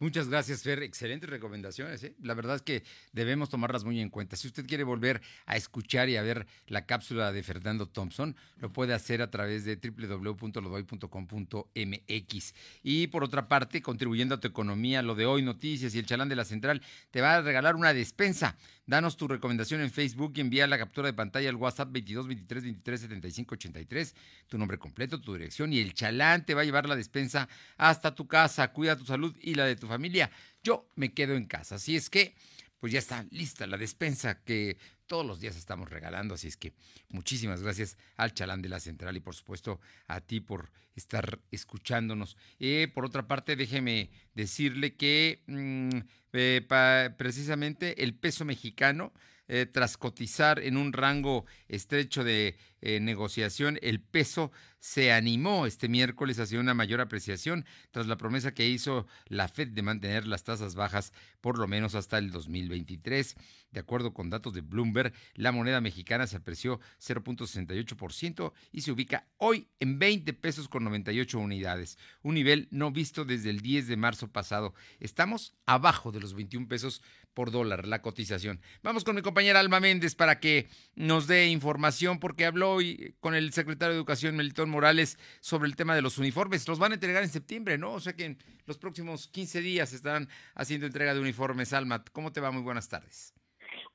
[0.00, 0.82] Muchas gracias, Fer.
[0.82, 2.02] Excelentes recomendaciones.
[2.04, 2.16] ¿eh?
[2.22, 4.34] La verdad es que debemos tomarlas muy en cuenta.
[4.34, 8.72] Si usted quiere volver a escuchar y a ver la cápsula de Fernando Thompson, lo
[8.72, 12.54] puede hacer a través de www.lodoy.com.mx.
[12.82, 16.30] Y por otra parte, contribuyendo a tu economía, lo de hoy, noticias y el chalán
[16.30, 16.80] de la central,
[17.10, 18.56] te va a regalar una despensa.
[18.90, 22.64] Danos tu recomendación en Facebook y envía la captura de pantalla al WhatsApp 22 23
[22.64, 24.14] 23 75 83,
[24.48, 28.16] tu nombre completo, tu dirección y el chalán te va a llevar la despensa hasta
[28.16, 28.72] tu casa.
[28.72, 30.32] Cuida tu salud y la de tu familia.
[30.64, 31.76] Yo me quedo en casa.
[31.76, 32.34] Así es que,
[32.80, 36.34] pues ya está lista la despensa que todos los días estamos regalando.
[36.34, 36.72] Así es que
[37.08, 42.36] muchísimas gracias al Chalán de la Central y por supuesto a ti por estar escuchándonos.
[42.58, 45.98] Eh, por otra parte, déjeme decirle que mm,
[46.32, 49.12] eh, precisamente el peso mexicano,
[49.52, 55.88] eh, tras cotizar en un rango estrecho de eh, negociación, el peso se animó este
[55.88, 60.44] miércoles hacia una mayor apreciación tras la promesa que hizo la Fed de mantener las
[60.44, 63.36] tasas bajas por lo menos hasta el 2023.
[63.72, 69.26] De acuerdo con datos de Bloomberg, la moneda mexicana se apreció 0.68% y se ubica
[69.36, 73.96] hoy en 20 pesos con 98 unidades, un nivel no visto desde el 10 de
[73.96, 74.74] marzo pasado.
[74.98, 77.02] Estamos abajo de los 21 pesos
[77.34, 78.60] por dólar la cotización.
[78.82, 83.34] Vamos con mi compañera Alma Méndez para que nos dé información porque habló hoy con
[83.34, 86.66] el secretario de Educación Melitón Morales sobre el tema de los uniformes.
[86.68, 87.92] Los van a entregar en septiembre, ¿no?
[87.92, 91.72] O sea que en los próximos 15 días estarán haciendo entrega de uniformes.
[91.72, 92.50] Alma, ¿cómo te va?
[92.50, 93.34] Muy buenas tardes.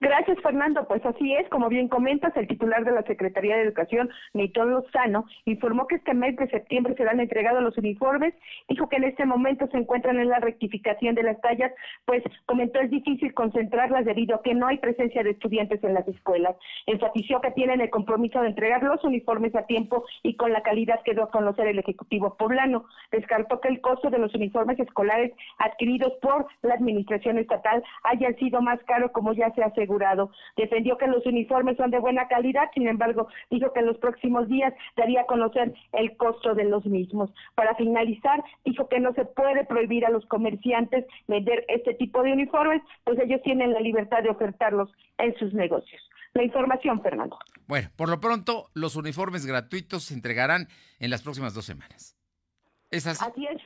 [0.01, 0.85] Gracias, Fernando.
[0.87, 5.25] Pues así es, como bien comentas, el titular de la Secretaría de Educación, Neitón Lozano,
[5.45, 8.33] informó que este mes de septiembre serán entregados los uniformes.
[8.67, 11.71] Dijo que en este momento se encuentran en la rectificación de las tallas,
[12.03, 16.07] pues comentó es difícil concentrarlas debido a que no hay presencia de estudiantes en las
[16.09, 16.57] escuelas.
[16.87, 21.01] Enfatizó que tienen el compromiso de entregar los uniformes a tiempo y con la calidad
[21.03, 22.85] que dio a conocer el Ejecutivo poblano.
[23.11, 28.61] Descartó que el costo de los uniformes escolares adquiridos por la Administración Estatal hayan sido
[28.61, 30.31] más caro como ya se ha asegurado.
[30.57, 34.47] Defendió que los uniformes son de buena calidad, sin embargo, dijo que en los próximos
[34.47, 37.29] días daría a conocer el costo de los mismos.
[37.55, 42.33] Para finalizar, dijo que no se puede prohibir a los comerciantes vender este tipo de
[42.33, 46.01] uniformes, pues ellos tienen la libertad de ofertarlos en sus negocios.
[46.33, 47.37] La información, Fernando.
[47.67, 50.67] Bueno, por lo pronto, los uniformes gratuitos se entregarán
[50.99, 52.17] en las próximas dos semanas.
[52.91, 53.23] ¿Es así?
[53.25, 53.61] Así es.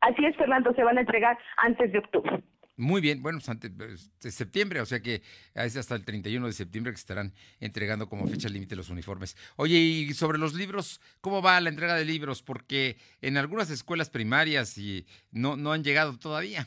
[0.00, 2.42] Así es, Fernando, se van a entregar antes de octubre.
[2.76, 3.38] Muy bien, bueno,
[3.76, 5.22] pues de septiembre, o sea que
[5.54, 9.36] es hasta el 31 de septiembre que estarán entregando como fecha límite los uniformes.
[9.56, 12.42] Oye, y sobre los libros, ¿cómo va la entrega de libros?
[12.42, 16.66] Porque en algunas escuelas primarias y no, no han llegado todavía.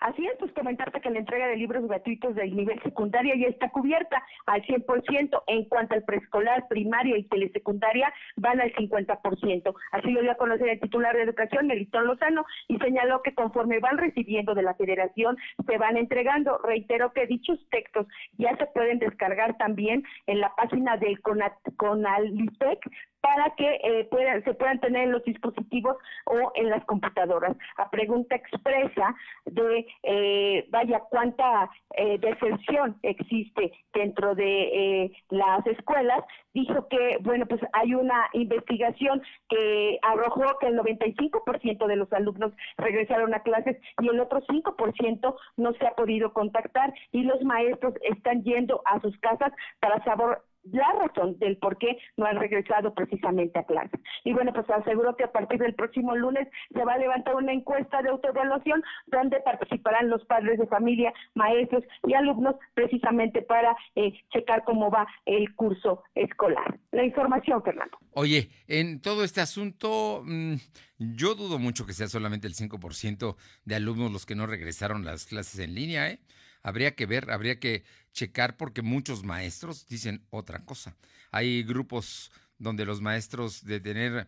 [0.00, 3.70] Así es, pues comentarte que la entrega de libros gratuitos del nivel secundaria ya está
[3.70, 5.42] cubierta al 100%.
[5.46, 9.74] En cuanto al preescolar, primaria y telesecundaria, van al 50%.
[9.92, 13.80] Así lo dio a conocer el titular de Educación, Melitón Lozano, y señaló que conforme
[13.80, 16.58] van recibiendo de la Federación, se van entregando.
[16.58, 18.06] Reitero que dichos textos
[18.38, 22.80] ya se pueden descargar también en la página del Conalitec
[23.24, 27.56] para que eh, puedan, se puedan tener en los dispositivos o en las computadoras.
[27.78, 29.14] A pregunta expresa
[29.46, 37.46] de, eh, vaya, cuánta eh, deserción existe dentro de eh, las escuelas, dijo que, bueno,
[37.46, 43.78] pues hay una investigación que arrojó que el 95% de los alumnos regresaron a clases
[44.02, 49.00] y el otro 5% no se ha podido contactar y los maestros están yendo a
[49.00, 50.40] sus casas para saber
[50.72, 53.98] la razón del por qué no han regresado precisamente a clase.
[54.24, 57.52] Y bueno, pues aseguró que a partir del próximo lunes se va a levantar una
[57.52, 64.12] encuesta de autoevaluación donde participarán los padres de familia, maestros y alumnos precisamente para eh,
[64.32, 66.78] checar cómo va el curso escolar.
[66.92, 67.98] La información, Fernando.
[68.12, 70.54] Oye, en todo este asunto, mm,
[70.98, 75.26] yo dudo mucho que sea solamente el 5% de alumnos los que no regresaron las
[75.26, 76.20] clases en línea, ¿eh?
[76.64, 80.96] Habría que ver, habría que checar porque muchos maestros dicen otra cosa.
[81.30, 84.26] Hay grupos donde los maestros de tener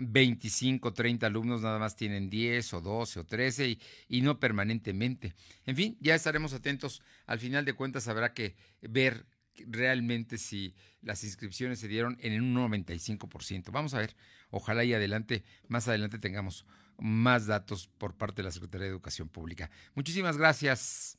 [0.00, 5.34] 25, 30 alumnos nada más tienen 10 o 12 o 13 y, y, no permanentemente.
[5.64, 7.02] En fin, ya estaremos atentos.
[7.26, 9.26] Al final de cuentas habrá que ver
[9.66, 13.70] realmente si las inscripciones se dieron en un 95%.
[13.72, 14.14] Vamos a ver,
[14.50, 16.66] ojalá y adelante, más adelante tengamos
[16.98, 19.70] más datos por parte de la Secretaría de Educación Pública.
[19.94, 21.18] Muchísimas gracias.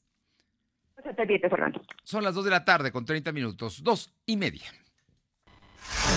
[2.04, 4.66] Son las 2 de la tarde con 30 minutos, dos y media.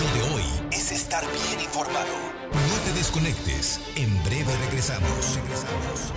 [0.01, 2.13] Lo de hoy es estar bien informado.
[2.51, 3.79] No te desconectes.
[3.95, 5.39] En breve regresamos.
[5.41, 6.13] Regresamos.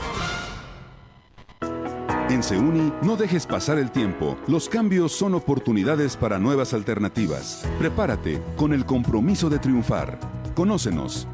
[2.28, 4.36] En Seuni, no dejes pasar el tiempo.
[4.48, 7.64] Los cambios son oportunidades para nuevas alternativas.
[7.78, 10.18] Prepárate con el compromiso de triunfar.
[10.54, 11.28] Conócenos.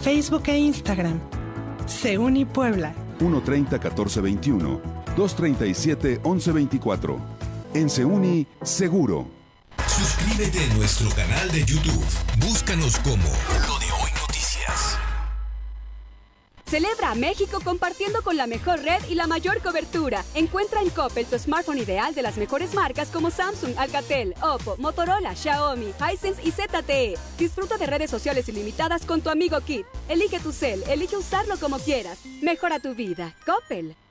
[0.00, 1.20] Facebook e Instagram.
[1.86, 2.94] Seuni Puebla.
[3.18, 5.01] 130-1421.
[5.16, 7.18] 237-1124.
[7.74, 9.26] En Seuni, seguro.
[9.86, 12.04] Suscríbete a nuestro canal de YouTube.
[12.38, 13.28] Búscanos como
[13.68, 14.98] Lo de Hoy Noticias.
[16.66, 20.24] Celebra a México compartiendo con la mejor red y la mayor cobertura.
[20.34, 25.36] Encuentra en Coppel tu smartphone ideal de las mejores marcas como Samsung, Alcatel, Oppo, Motorola,
[25.36, 27.18] Xiaomi, Hisense y ZTE.
[27.38, 29.84] Disfruta de redes sociales ilimitadas con tu amigo Kit.
[30.08, 32.20] Elige tu cel, elige usarlo como quieras.
[32.40, 33.36] Mejora tu vida.
[33.44, 33.94] Coppel.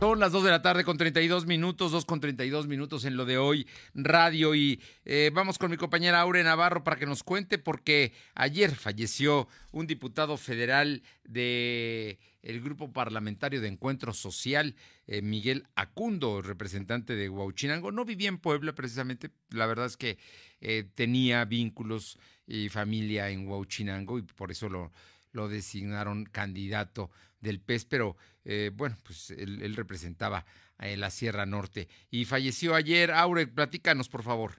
[0.00, 3.24] Son las 2 de la tarde con 32 minutos, 2 con 32 minutos en lo
[3.24, 4.54] de hoy, radio.
[4.54, 9.48] Y eh, vamos con mi compañera Aure Navarro para que nos cuente, porque ayer falleció
[9.72, 14.76] un diputado federal de el Grupo Parlamentario de Encuentro Social,
[15.08, 17.90] eh, Miguel Acundo, representante de Huauchinango.
[17.90, 20.16] No vivía en Puebla precisamente, la verdad es que
[20.60, 24.92] eh, tenía vínculos y familia en Huauchinango y por eso lo,
[25.32, 28.16] lo designaron candidato del PES, pero
[28.48, 30.46] eh, bueno, pues él, él representaba
[30.78, 33.10] en la Sierra Norte y falleció ayer.
[33.12, 34.54] Aure, platícanos, por favor.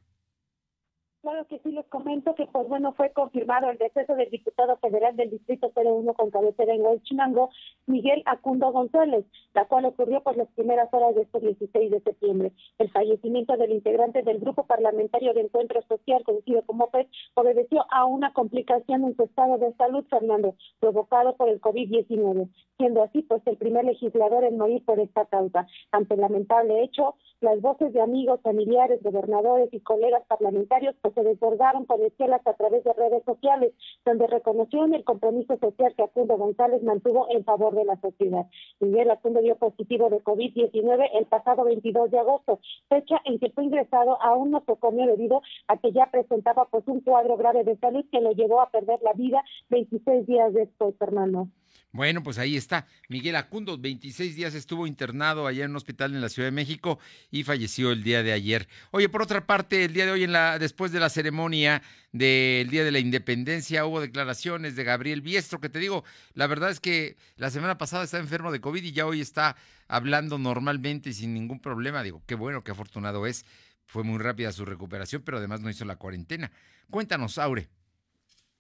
[1.22, 5.18] Claro que sí, les comento que, pues bueno, fue confirmado el deceso del diputado federal
[5.18, 7.50] del Distrito 01 con cabecera en Huachinango,
[7.88, 12.54] Miguel Acundo González, la cual ocurrió por las primeras horas de este 16 de septiembre.
[12.78, 18.06] El fallecimiento del integrante del Grupo Parlamentario de Encuentro Social, conocido como PES, obedeció a
[18.06, 23.42] una complicación en su estado de salud, Fernando, provocado por el COVID-19, siendo así, pues,
[23.46, 25.68] el primer legislador en morir por esta causa.
[25.92, 31.86] Ante lamentable hecho, las voces de amigos, familiares, gobernadores y colegas parlamentarios, pues, se desbordaron
[31.86, 33.74] por esquelas a través de redes sociales,
[34.06, 38.46] donde reconocieron el compromiso social que Acundo González mantuvo en favor de la sociedad.
[38.80, 43.66] Miguel Acundo dio positivo de COVID-19 el pasado 22 de agosto, fecha en que fue
[43.66, 48.06] ingresado a un nosocomio debido a que ya presentaba pues un cuadro grave de salud
[48.12, 51.48] que lo llevó a perder la vida 26 días después, Fernando.
[51.92, 52.86] Bueno, pues ahí está.
[53.08, 57.00] Miguel Acundo, 26 días estuvo internado allá en un hospital en la Ciudad de México
[57.32, 58.68] y falleció el día de ayer.
[58.92, 62.70] Oye, por otra parte, el día de hoy, en la, después de la ceremonia del
[62.70, 66.04] Día de la Independencia, hubo declaraciones de Gabriel Biestro, que te digo,
[66.34, 69.56] la verdad es que la semana pasada estaba enfermo de COVID y ya hoy está
[69.88, 72.04] hablando normalmente y sin ningún problema.
[72.04, 73.46] Digo, qué bueno, qué afortunado es.
[73.86, 76.52] Fue muy rápida su recuperación, pero además no hizo la cuarentena.
[76.92, 77.68] Cuéntanos, Aure.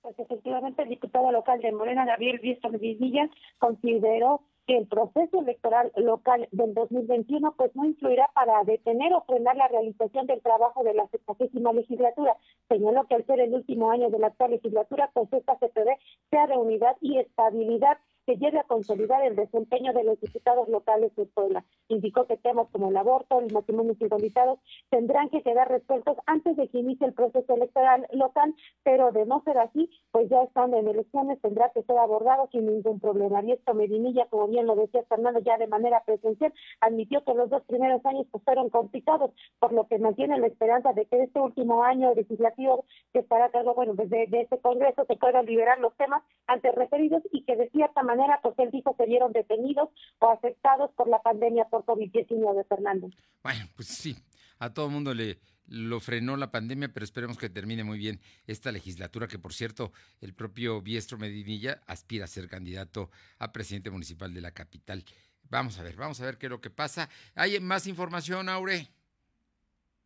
[0.01, 5.91] Pues efectivamente el diputado local de Morena, Gabriel Biestro Villa, consideró que el proceso electoral
[5.95, 10.93] local del 2021 pues no influirá para detener o frenar la realización del trabajo de
[10.93, 12.37] la 70 legislatura.
[12.69, 15.97] Señaló que al ser el último año de la actual legislatura, pues esta CPD
[16.29, 17.97] sea de unidad y estabilidad
[18.29, 21.65] que lleve a consolidar el desempeño de los diputados locales de Puebla.
[21.87, 24.59] Indicó que temas como el aborto, los matrimonios igualitados
[24.91, 28.53] tendrán que quedar resueltos antes de que inicie el proceso electoral local,
[28.83, 32.67] pero de no ser así, pues ya estando en elecciones tendrá que ser abordado sin
[32.67, 33.41] ningún problema.
[33.43, 37.49] Y esto Medinilla, como bien lo decía Fernando, ya de manera presencial, admitió que los
[37.49, 41.39] dos primeros años pues, fueron complicados, por lo que mantiene la esperanza de que este
[41.39, 45.79] último año legislativo que estará a cargo, bueno, desde de este Congreso se puedan liberar
[45.79, 49.31] los temas antes referidos y que de cierta manera manera, pues él dijo que vieron
[49.31, 49.89] detenidos
[50.19, 53.09] o afectados por la pandemia por COVID-19, Fernando.
[53.43, 54.15] Bueno, pues sí,
[54.59, 55.39] a todo mundo le
[55.69, 59.91] lo frenó la pandemia, pero esperemos que termine muy bien esta legislatura, que por cierto,
[60.19, 65.05] el propio Biestro Medinilla aspira a ser candidato a presidente municipal de la capital.
[65.43, 67.07] Vamos a ver, vamos a ver qué es lo que pasa.
[67.35, 68.87] ¿Hay más información, Aure?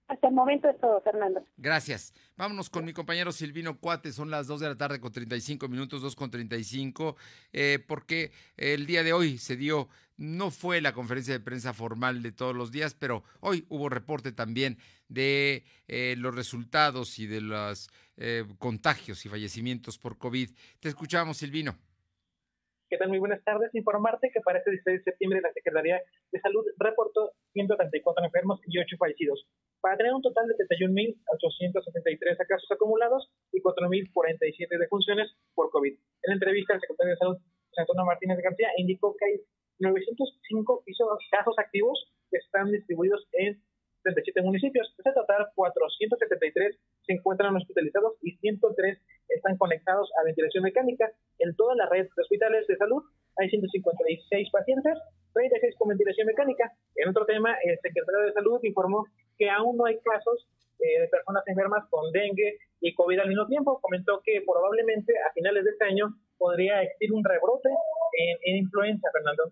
[0.07, 1.45] Hasta el momento es todo, Fernando.
[1.57, 2.13] Gracias.
[2.35, 4.11] Vámonos con mi compañero Silvino Cuate.
[4.11, 7.15] Son las 2 de la tarde con 35 minutos, 2 con 35,
[7.53, 9.87] eh, porque el día de hoy se dio,
[10.17, 14.31] no fue la conferencia de prensa formal de todos los días, pero hoy hubo reporte
[14.33, 14.77] también
[15.07, 20.49] de eh, los resultados y de los eh, contagios y fallecimientos por COVID.
[20.79, 21.77] Te escuchamos, Silvino.
[22.99, 23.07] ¿Qué?
[23.07, 23.73] Muy buenas tardes.
[23.73, 25.99] Informarte que para este 16 de septiembre la Secretaría
[26.31, 29.47] de Salud reportó 134 enfermos y 8 fallecidos,
[29.81, 35.93] para tener un total de 31.873 casos acumulados y 4.047 defunciones por COVID.
[35.93, 37.37] En la entrevista, el secretario de Salud,
[37.77, 39.41] Antonio Martínez García, indicó que hay
[39.79, 40.83] 905
[41.31, 43.59] casos activos que están distribuidos en
[44.03, 44.93] 37 municipios.
[45.03, 48.99] De total, 473 se encuentran hospitalizados y 103
[49.29, 51.11] están conectados a ventilación mecánica.
[51.39, 53.03] En toda la red de hospitales de salud
[53.37, 54.97] hay 156 pacientes,
[55.33, 56.71] 36 con ventilación mecánica.
[56.95, 60.47] En otro tema, el secretario de Salud informó que aún no hay casos
[60.79, 63.79] eh, de personas enfermas con dengue y COVID al mismo tiempo.
[63.81, 69.09] Comentó que probablemente a finales de este año podría existir un rebrote en, en influenza,
[69.11, 69.51] Fernando.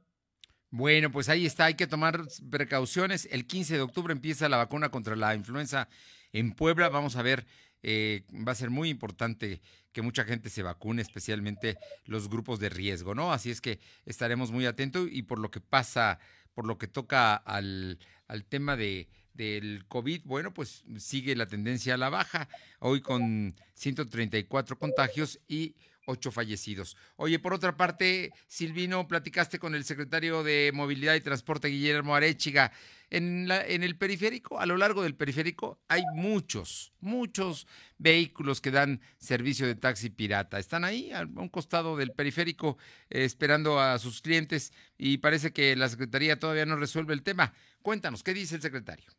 [0.73, 3.27] Bueno, pues ahí está, hay que tomar precauciones.
[3.29, 5.89] El 15 de octubre empieza la vacuna contra la influenza
[6.31, 6.87] en Puebla.
[6.87, 7.45] Vamos a ver,
[7.83, 9.61] eh, va a ser muy importante
[9.91, 13.33] que mucha gente se vacune, especialmente los grupos de riesgo, ¿no?
[13.33, 16.19] Así es que estaremos muy atentos y por lo que pasa,
[16.53, 21.95] por lo que toca al, al tema de, del COVID, bueno, pues sigue la tendencia
[21.95, 22.47] a la baja,
[22.79, 25.75] hoy con 134 contagios y
[26.05, 26.97] ocho fallecidos.
[27.15, 32.71] Oye, por otra parte, Silvino, platicaste con el secretario de Movilidad y Transporte, Guillermo Arechiga.
[33.09, 39.67] En, el periférico, a lo largo del periférico, hay muchos, muchos vehículos que dan servicio
[39.67, 40.59] de taxi pirata.
[40.59, 42.77] Están ahí, a un costado del periférico,
[43.09, 47.53] eh, esperando a sus clientes y parece que la Secretaría todavía no resuelve el tema.
[47.81, 49.11] Cuéntanos, ¿qué dice el secretario?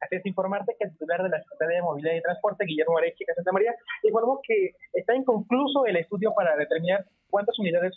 [0.00, 3.34] Así es informarte que el titular de la Secretaría de Movilidad y Transporte, Guillermo Arechiga
[3.34, 7.94] Santa María, informó que está inconcluso el estudio para determinar cuántas unidades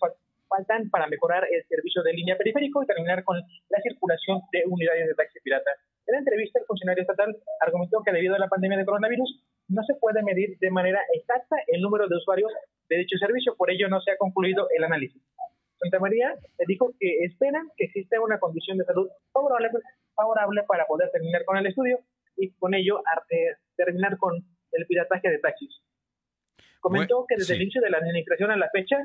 [0.48, 5.08] faltan para mejorar el servicio de línea periférico y terminar con la circulación de unidades
[5.08, 5.72] de taxi pirata.
[6.08, 9.84] En la entrevista, el funcionario estatal argumentó que debido a la pandemia de coronavirus no
[9.84, 12.52] se puede medir de manera exacta el número de usuarios
[12.90, 15.22] de dicho servicio, por ello no se ha concluido el análisis.
[15.80, 19.70] Santa María le dijo que esperan que exista una condición de salud favorable,
[20.16, 22.00] favorable para poder terminar con el estudio
[22.36, 23.02] y con ello
[23.76, 24.36] terminar con
[24.72, 25.82] el pirataje de taxis.
[26.80, 28.98] Comentó que desde el inicio de la administración a la fecha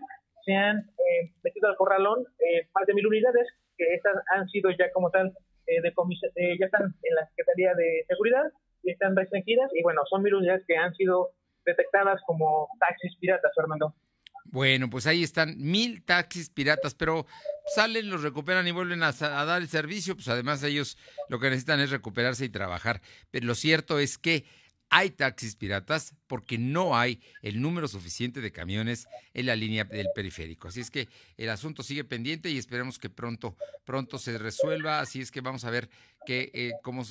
[0.44, 4.70] se han eh, metido al corralón eh, más de mil unidades, que estas han sido
[4.70, 5.32] ya como tal,
[5.66, 8.44] eh, de eh, ya están en la Secretaría de Seguridad
[8.82, 11.30] y están restringidas, y bueno, son mil unidades que han sido
[11.64, 13.94] detectadas como taxis piratas, Fernando.
[14.54, 17.26] Bueno, pues ahí están mil taxis piratas, pero
[17.74, 20.14] salen, los recuperan y vuelven a, dar el servicio.
[20.14, 20.96] Pues además ellos
[21.28, 23.02] lo que necesitan es recuperarse y trabajar.
[23.32, 24.44] Pero lo cierto es que
[24.94, 30.06] hay taxis piratas porque no hay el número suficiente de camiones en la línea del
[30.14, 30.68] periférico.
[30.68, 35.00] Así es que el asunto sigue pendiente y esperemos que pronto, pronto se resuelva.
[35.00, 35.88] Así es que vamos a ver
[36.24, 37.02] qué, eh, cómo,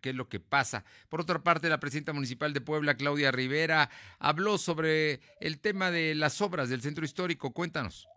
[0.00, 0.86] qué es lo que pasa.
[1.10, 6.14] Por otra parte, la presidenta municipal de Puebla, Claudia Rivera, habló sobre el tema de
[6.14, 7.52] las obras del centro histórico.
[7.52, 8.08] Cuéntanos.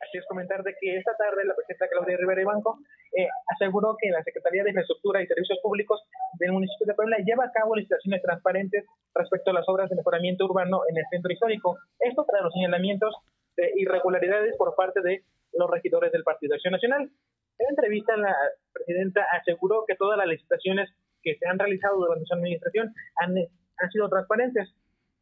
[0.00, 2.80] Así es comentar de que esta tarde la presidenta Claudia Rivera Ibanco
[3.14, 6.00] eh, aseguró que la Secretaría de Infraestructura y Servicios Públicos
[6.38, 8.84] del municipio de Puebla lleva a cabo licitaciones transparentes
[9.14, 11.76] respecto a las obras de mejoramiento urbano en el centro histórico.
[11.98, 13.14] Esto tras los señalamientos
[13.56, 17.10] de irregularidades por parte de los regidores del Partido Acción Nacional.
[17.58, 18.34] En entrevista, la
[18.72, 20.88] presidenta aseguró que todas las licitaciones
[21.22, 24.72] que se han realizado durante su administración han, han sido transparentes.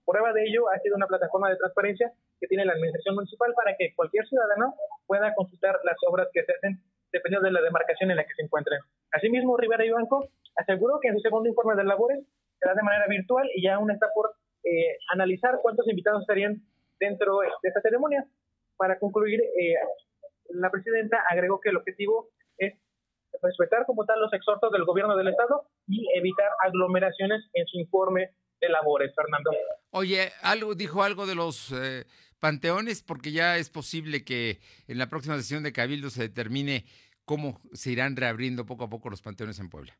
[0.06, 3.76] Prueba de ello ha sido una plataforma de transparencia que tiene la administración municipal para
[3.76, 4.74] que cualquier ciudadano
[5.06, 6.80] pueda consultar las obras que se hacen
[7.12, 8.80] dependiendo de la demarcación en la que se encuentren.
[9.12, 12.24] Asimismo, Rivera y Banco aseguró que en su segundo informe de labores
[12.58, 14.34] será de manera virtual y ya aún está por
[14.64, 16.62] eh, analizar cuántos invitados estarían
[16.98, 18.24] dentro de esta ceremonia.
[18.76, 19.74] Para concluir, eh,
[20.50, 22.74] la presidenta agregó que el objetivo es
[23.42, 28.30] respetar como tal los exhortos del gobierno del Estado y evitar aglomeraciones en su informe
[28.60, 29.50] de labores, Fernando.
[29.90, 32.04] Oye, algo dijo algo de los eh,
[32.40, 36.84] panteones, porque ya es posible que en la próxima sesión de Cabildo se determine
[37.24, 39.92] cómo se irán reabriendo poco a poco los panteones en Puebla.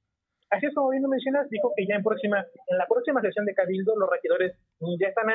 [0.51, 3.45] Así es como bien lo mencionas, dijo que ya en próxima, en la próxima sesión
[3.47, 4.57] de Cabildo los regidores
[4.99, 5.26] ya están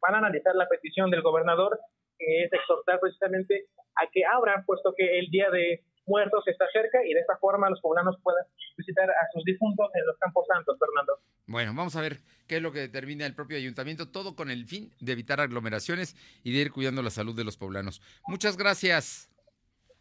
[0.00, 1.78] van a analizar la petición del gobernador
[2.18, 6.98] que es exhortar precisamente a que abran, puesto que el día de muertos está cerca
[7.04, 8.44] y de esta forma los poblanos puedan
[8.76, 11.20] visitar a sus difuntos en los campos santos, Fernando.
[11.46, 14.66] Bueno, vamos a ver qué es lo que determina el propio ayuntamiento, todo con el
[14.66, 18.02] fin de evitar aglomeraciones y de ir cuidando la salud de los poblanos.
[18.26, 19.30] Muchas gracias.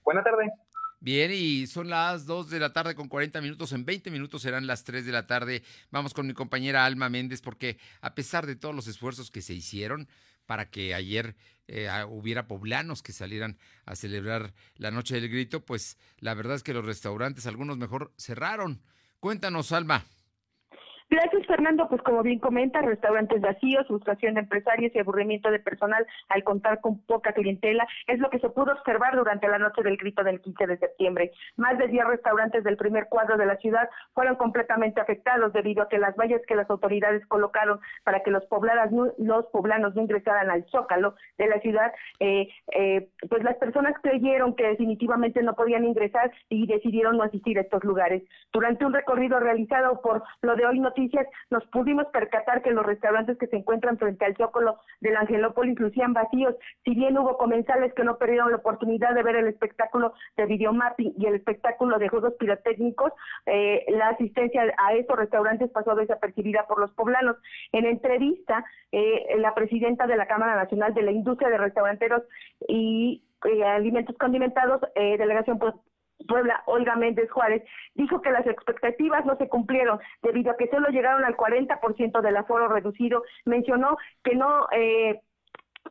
[0.04, 0.50] Buenas tardes.
[1.00, 3.72] Bien, y son las 2 de la tarde con 40 minutos.
[3.72, 5.62] En 20 minutos serán las 3 de la tarde.
[5.92, 9.54] Vamos con mi compañera Alma Méndez, porque a pesar de todos los esfuerzos que se
[9.54, 10.08] hicieron
[10.48, 11.36] para que ayer
[11.68, 16.64] eh, hubiera poblanos que salieran a celebrar la Noche del Grito, pues la verdad es
[16.64, 18.82] que los restaurantes, algunos mejor, cerraron.
[19.20, 20.06] Cuéntanos, Alma.
[21.10, 21.88] Gracias, Fernando.
[21.88, 26.82] Pues como bien comenta, restaurantes vacíos, frustración de empresarios y aburrimiento de personal al contar
[26.82, 30.42] con poca clientela es lo que se pudo observar durante la noche del grito del
[30.42, 31.32] 15 de septiembre.
[31.56, 35.88] Más de 10 restaurantes del primer cuadro de la ciudad fueron completamente afectados debido a
[35.88, 40.50] que las vallas que las autoridades colocaron para que los poblanos, los poblanos no ingresaran
[40.50, 45.86] al zócalo de la ciudad, eh, eh, pues las personas creyeron que definitivamente no podían
[45.86, 48.24] ingresar y decidieron no asistir a estos lugares.
[48.52, 50.92] Durante un recorrido realizado por lo de hoy no
[51.50, 56.14] nos pudimos percatar que los restaurantes que se encuentran frente al Zócalo del Angelópolis lucían
[56.14, 60.46] vacíos, si bien hubo comensales que no perdieron la oportunidad de ver el espectáculo de
[60.46, 63.12] videomapping y el espectáculo de juegos pirotécnicos,
[63.46, 67.38] eh, la asistencia a estos restaurantes pasó desapercibida por los poblanos.
[67.72, 72.24] En entrevista, eh, la presidenta de la Cámara Nacional de la Industria de Restauranteros
[72.68, 75.60] y eh, Alimentos Condimentados, delegación
[76.28, 77.64] Puebla, Olga Méndez Juárez,
[77.96, 82.38] dijo que las expectativas no se cumplieron debido a que solo llegaron al 40% del
[82.38, 83.24] aforo reducido.
[83.46, 85.22] Mencionó que no eh,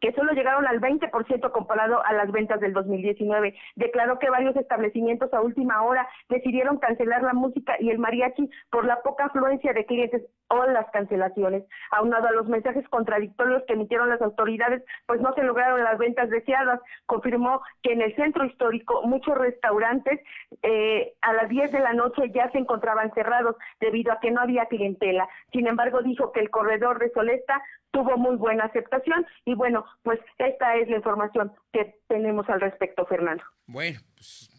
[0.01, 3.55] que solo llegaron al 20% comparado a las ventas del 2019.
[3.77, 8.85] Declaró que varios establecimientos a última hora decidieron cancelar la música y el mariachi por
[8.85, 11.65] la poca afluencia de clientes o las cancelaciones.
[11.91, 16.31] Aunado a los mensajes contradictorios que emitieron las autoridades, pues no se lograron las ventas
[16.31, 16.81] deseadas.
[17.07, 20.21] Confirmó que en el centro histórico muchos restaurantes
[20.63, 24.41] eh, a las 10 de la noche ya se encontraban cerrados debido a que no
[24.41, 25.29] había clientela.
[25.53, 30.21] Sin embargo, dijo que el corredor de Solesta tuvo muy buena aceptación y bueno, pues
[30.39, 33.43] esta es la información que tenemos al respecto, Fernando.
[33.67, 34.51] Bueno, pues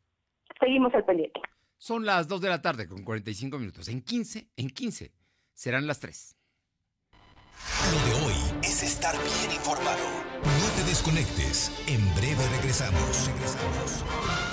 [0.58, 1.40] Seguimos al pendiente.
[1.78, 3.88] Son las 2 de la tarde con 45 minutos.
[3.88, 5.12] En 15, en 15
[5.54, 6.36] serán las 3.
[7.92, 9.98] Lo de hoy es estar bien informado.
[10.42, 11.72] No te desconectes.
[11.88, 13.28] En breve regresamos.
[13.28, 14.49] Regresamos.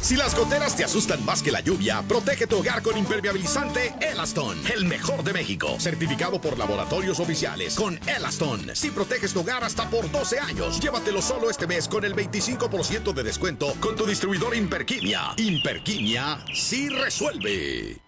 [0.00, 4.58] Si las goteras te asustan más que la lluvia, protege tu hogar con impermeabilizante Elaston,
[4.74, 8.74] el mejor de México, certificado por laboratorios oficiales con Elaston.
[8.74, 13.12] Si proteges tu hogar hasta por 12 años, llévatelo solo este mes con el 25%
[13.12, 15.34] de descuento con tu distribuidor Imperquimia.
[15.36, 18.07] Imperquimia sí resuelve.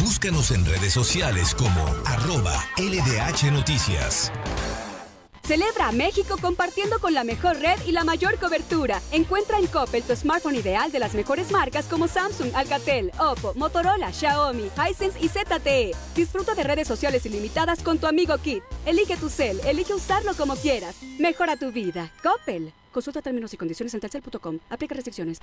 [0.00, 4.32] Búscanos en redes sociales como arroba LDH Noticias.
[5.42, 9.02] Celebra a México compartiendo con la mejor red y la mayor cobertura.
[9.12, 14.10] Encuentra en Coppel tu smartphone ideal de las mejores marcas como Samsung, Alcatel, Oppo, Motorola,
[14.10, 15.90] Xiaomi, Hisense y ZTE.
[16.14, 18.62] Disfruta de redes sociales ilimitadas con tu amigo Kit.
[18.86, 20.96] Elige tu cel, elige usarlo como quieras.
[21.18, 22.10] Mejora tu vida.
[22.22, 22.72] Coppel.
[22.92, 24.58] Consulta términos y condiciones en telcel.com.
[24.68, 25.38] Aplica restricciones.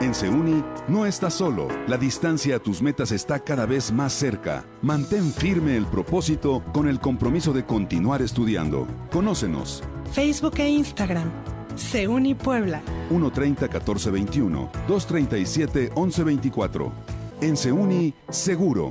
[0.00, 1.68] En Seuni no estás solo.
[1.86, 4.64] La distancia a tus metas está cada vez más cerca.
[4.82, 8.88] Mantén firme el propósito con el compromiso de continuar estudiando.
[9.12, 9.84] Conócenos.
[10.12, 11.30] Facebook e Instagram.
[11.76, 12.82] Seuni Puebla.
[13.10, 16.92] 130-1421, 237-1124.
[17.40, 18.90] En Seuni, seguro.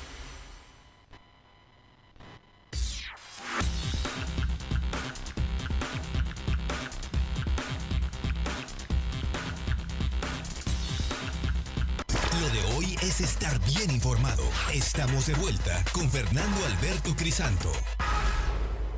[13.01, 14.43] es estar bien informado.
[14.71, 17.71] Estamos de vuelta con Fernando Alberto Crisanto.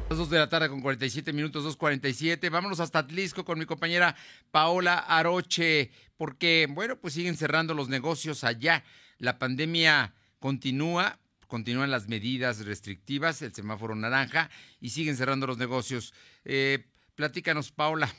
[0.09, 2.51] Las 2 de la tarde con 47 minutos, 2.47.
[2.51, 4.15] Vámonos hasta Atlisco con mi compañera
[4.51, 8.83] Paola Aroche, porque, bueno, pues siguen cerrando los negocios allá.
[9.19, 14.49] La pandemia continúa, continúan las medidas restrictivas, el semáforo naranja,
[14.81, 16.13] y siguen cerrando los negocios.
[16.43, 16.85] Eh,
[17.15, 18.13] platícanos, Paola.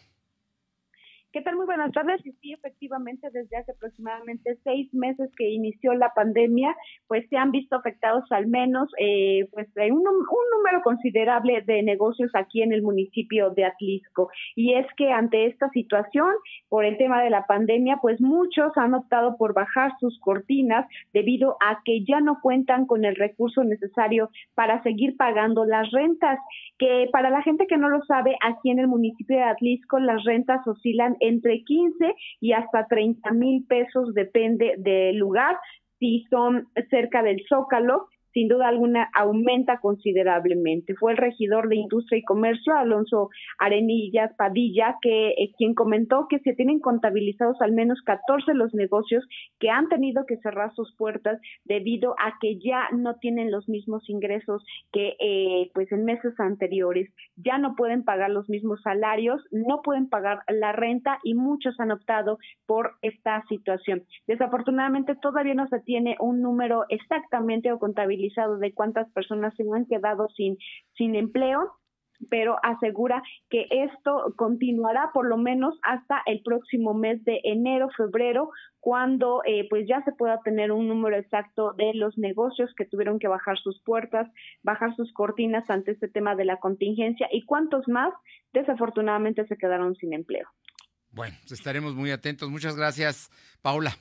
[1.34, 1.56] ¿Qué tal?
[1.56, 2.22] Muy buenas tardes.
[2.40, 6.76] Sí, efectivamente, desde hace aproximadamente seis meses que inició la pandemia,
[7.08, 12.30] pues se han visto afectados al menos eh, pues un, un número considerable de negocios
[12.34, 14.30] aquí en el municipio de Atlisco.
[14.54, 16.28] Y es que ante esta situación,
[16.68, 21.56] por el tema de la pandemia, pues muchos han optado por bajar sus cortinas debido
[21.66, 26.38] a que ya no cuentan con el recurso necesario para seguir pagando las rentas.
[26.78, 30.22] Que para la gente que no lo sabe, aquí en el municipio de Atlisco las
[30.22, 35.56] rentas oscilan entre 15 y hasta 30 mil pesos, depende del lugar.
[35.98, 40.94] Si son cerca del Zócalo, sin duda alguna aumenta considerablemente.
[40.96, 46.40] Fue el regidor de Industria y Comercio, Alonso Arenillas Padilla, que eh, quien comentó que
[46.40, 49.24] se tienen contabilizados al menos 14 los negocios
[49.60, 54.08] que han tenido que cerrar sus puertas debido a que ya no tienen los mismos
[54.10, 57.08] ingresos que eh, pues en meses anteriores.
[57.36, 61.92] Ya no pueden pagar los mismos salarios, no pueden pagar la renta y muchos han
[61.92, 64.02] optado por esta situación.
[64.26, 68.23] Desafortunadamente todavía no se tiene un número exactamente o contabilizado
[68.60, 70.56] de cuántas personas se han quedado sin,
[70.96, 71.72] sin empleo
[72.30, 78.50] pero asegura que esto continuará por lo menos hasta el próximo mes de enero, febrero,
[78.80, 83.18] cuando eh, pues ya se pueda tener un número exacto de los negocios que tuvieron
[83.18, 84.28] que bajar sus puertas,
[84.62, 88.12] bajar sus cortinas ante este tema de la contingencia y cuántos más
[88.52, 90.48] desafortunadamente se quedaron sin empleo.
[91.10, 92.50] Bueno, estaremos muy atentos.
[92.50, 93.30] Muchas gracias,
[93.62, 93.92] Paula.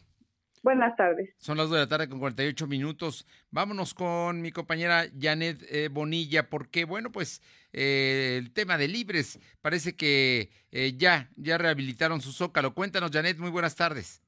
[0.63, 1.29] Buenas tardes.
[1.39, 3.27] Son las 2 de la tarde con 48 minutos.
[3.51, 7.41] Vámonos con mi compañera Janet eh, Bonilla, porque, bueno, pues
[7.73, 12.73] eh, el tema de libres parece que eh, ya, ya rehabilitaron su zócalo.
[12.73, 14.23] Cuéntanos, Janet, muy buenas tardes.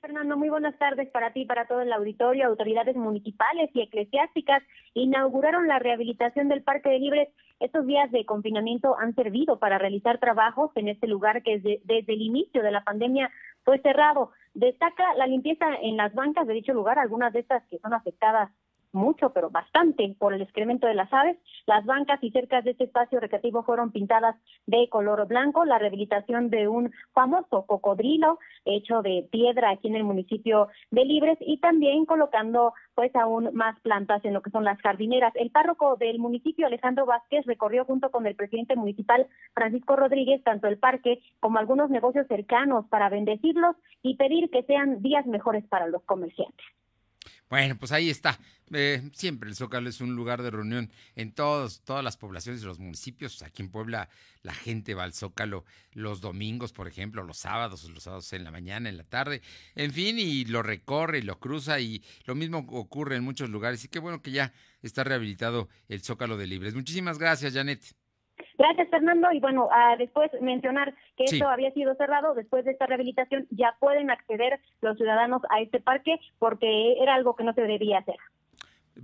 [0.00, 2.46] Fernando, muy buenas tardes para ti y para todo el auditorio.
[2.46, 4.62] Autoridades municipales y eclesiásticas
[4.94, 7.28] inauguraron la rehabilitación del Parque de Libres.
[7.58, 12.12] Estos días de confinamiento han servido para realizar trabajos en este lugar que desde, desde
[12.12, 13.30] el inicio de la pandemia
[13.64, 14.30] fue cerrado.
[14.52, 18.50] Destaca la limpieza en las bancas de dicho lugar, algunas de estas que son afectadas
[18.92, 21.36] mucho, pero bastante, por el excremento de las aves.
[21.66, 25.64] Las bancas y cercas de este espacio recreativo fueron pintadas de color blanco.
[25.64, 31.38] La rehabilitación de un famoso cocodrilo hecho de piedra aquí en el municipio de Libres
[31.40, 35.32] y también colocando pues aún más plantas en lo que son las jardineras.
[35.36, 40.66] El párroco del municipio, Alejandro Vázquez, recorrió junto con el presidente municipal, Francisco Rodríguez, tanto
[40.66, 45.88] el parque como algunos negocios cercanos para bendecirlos y pedir que sean días mejores para
[45.88, 46.66] los comerciantes.
[47.48, 48.38] Bueno, pues ahí está.
[48.72, 52.66] Eh, siempre el Zócalo es un lugar de reunión en todos, todas las poblaciones de
[52.66, 53.42] los municipios.
[53.42, 54.08] Aquí en Puebla
[54.42, 58.50] la gente va al Zócalo los domingos, por ejemplo, los sábados, los sábados en la
[58.50, 59.42] mañana, en la tarde,
[59.76, 63.84] en fin, y lo recorre y lo cruza y lo mismo ocurre en muchos lugares.
[63.84, 66.74] Y qué bueno que ya está rehabilitado el Zócalo de Libres.
[66.74, 68.05] Muchísimas gracias, Janet.
[68.58, 69.28] Gracias, Fernando.
[69.32, 72.34] Y bueno, ah, después mencionar que esto había sido cerrado.
[72.34, 77.36] Después de esta rehabilitación ya pueden acceder los ciudadanos a este parque porque era algo
[77.36, 78.16] que no se debía hacer.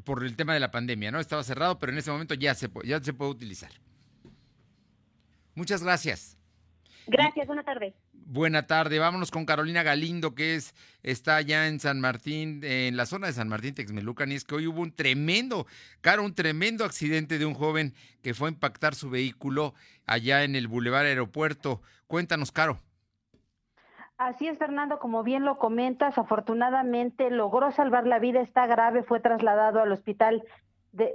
[0.04, 1.20] Por el tema de la pandemia, ¿no?
[1.20, 3.70] Estaba cerrado, pero en ese momento ya se, ya se puede utilizar.
[5.54, 6.38] Muchas gracias.
[7.06, 7.94] Gracias, buena tarde.
[8.32, 13.04] Buena tarde, vámonos con Carolina Galindo, que es, está allá en San Martín, en la
[13.04, 15.66] zona de San Martín, Texmelucan, y es que hoy hubo un tremendo,
[16.00, 19.74] Caro, un tremendo accidente de un joven que fue a impactar su vehículo
[20.06, 21.82] allá en el Boulevard Aeropuerto.
[22.06, 22.80] Cuéntanos, Caro.
[24.16, 29.20] Así es, Fernando, como bien lo comentas, afortunadamente logró salvar la vida, está grave, fue
[29.20, 30.42] trasladado al hospital
[30.92, 31.12] de...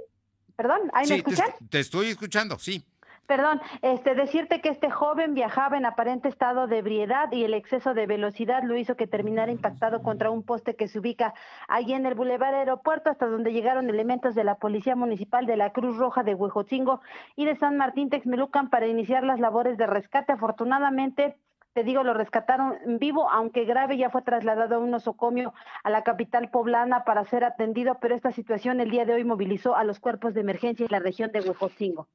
[0.54, 1.50] Perdón, ¿ahí me escuchas?
[1.68, 2.84] te estoy escuchando, sí.
[3.28, 7.92] Perdón, este, decirte que este joven viajaba en aparente estado de ebriedad y el exceso
[7.92, 11.34] de velocidad lo hizo que terminara impactado contra un poste que se ubica
[11.68, 15.72] allí en el Boulevard Aeropuerto, hasta donde llegaron elementos de la Policía Municipal de la
[15.74, 17.02] Cruz Roja de Huejotzingo
[17.36, 20.32] y de San Martín Texmelucan para iniciar las labores de rescate.
[20.32, 21.36] Afortunadamente,
[21.74, 25.52] te digo, lo rescataron vivo, aunque grave, ya fue trasladado a un nosocomio
[25.84, 29.76] a la capital poblana para ser atendido, pero esta situación el día de hoy movilizó
[29.76, 32.08] a los cuerpos de emergencia en la región de Huejotzingo.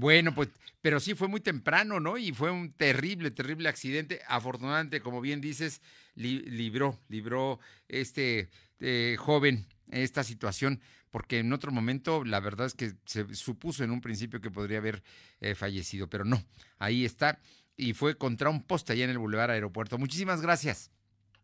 [0.00, 0.48] Bueno, pues,
[0.80, 2.16] pero sí fue muy temprano, ¿no?
[2.16, 4.22] Y fue un terrible, terrible accidente.
[4.26, 5.82] Afortunadamente, como bien dices,
[6.14, 8.48] libró, libró este
[8.80, 10.80] eh, joven esta situación,
[11.10, 14.78] porque en otro momento la verdad es que se supuso en un principio que podría
[14.78, 15.02] haber
[15.42, 16.42] eh, fallecido, pero no,
[16.78, 17.38] ahí está.
[17.76, 19.98] Y fue contra un poste allá en el Boulevard Aeropuerto.
[19.98, 20.90] Muchísimas gracias.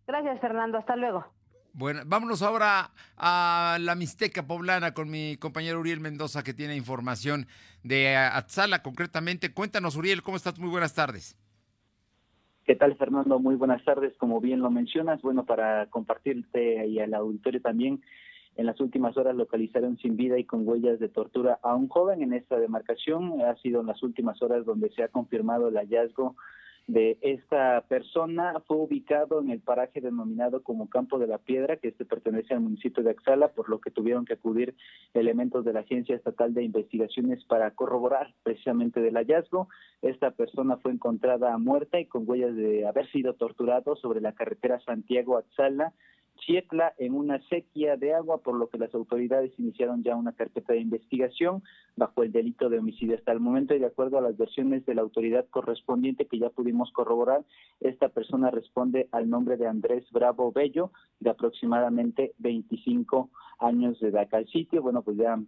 [0.06, 0.78] Gracias, Fernando.
[0.78, 1.30] Hasta luego.
[1.78, 7.48] Bueno, vámonos ahora a la Mixteca Poblana con mi compañero Uriel Mendoza que tiene información
[7.82, 9.52] de Atzala concretamente.
[9.52, 10.58] Cuéntanos, Uriel, ¿cómo estás?
[10.58, 11.36] Muy buenas tardes.
[12.64, 13.38] ¿Qué tal, Fernando?
[13.38, 14.16] Muy buenas tardes.
[14.16, 18.00] Como bien lo mencionas, bueno, para compartirte y al auditorio también,
[18.56, 22.22] en las últimas horas localizaron sin vida y con huellas de tortura a un joven
[22.22, 23.42] en esta demarcación.
[23.42, 26.36] Ha sido en las últimas horas donde se ha confirmado el hallazgo
[26.86, 31.88] de esta persona fue ubicado en el paraje denominado como Campo de la Piedra, que
[31.88, 34.76] este pertenece al municipio de Axala, por lo que tuvieron que acudir
[35.12, 39.68] elementos de la Agencia Estatal de Investigaciones para corroborar precisamente del hallazgo.
[40.00, 44.78] Esta persona fue encontrada muerta y con huellas de haber sido torturado sobre la carretera
[44.80, 45.92] Santiago-Axala
[46.36, 50.72] Chietla en una sequía de agua, por lo que las autoridades iniciaron ya una carpeta
[50.72, 51.62] de investigación
[51.96, 53.16] bajo el delito de homicidio.
[53.16, 56.50] Hasta el momento, y de acuerdo a las versiones de la autoridad correspondiente que ya
[56.50, 57.44] pudimos corroborar,
[57.80, 64.28] esta persona responde al nombre de Andrés Bravo Bello, de aproximadamente 25 años de edad.
[64.32, 65.38] Al sitio, bueno, pues ya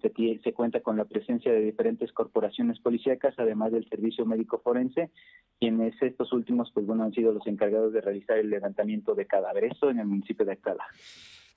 [0.00, 5.10] se, se, cuenta con la presencia de diferentes corporaciones policíacas, además del servicio médico forense,
[5.58, 9.72] quienes estos últimos, pues bueno, han sido los encargados de realizar el levantamiento de cadáveres,
[9.82, 10.84] en el municipio de Acala.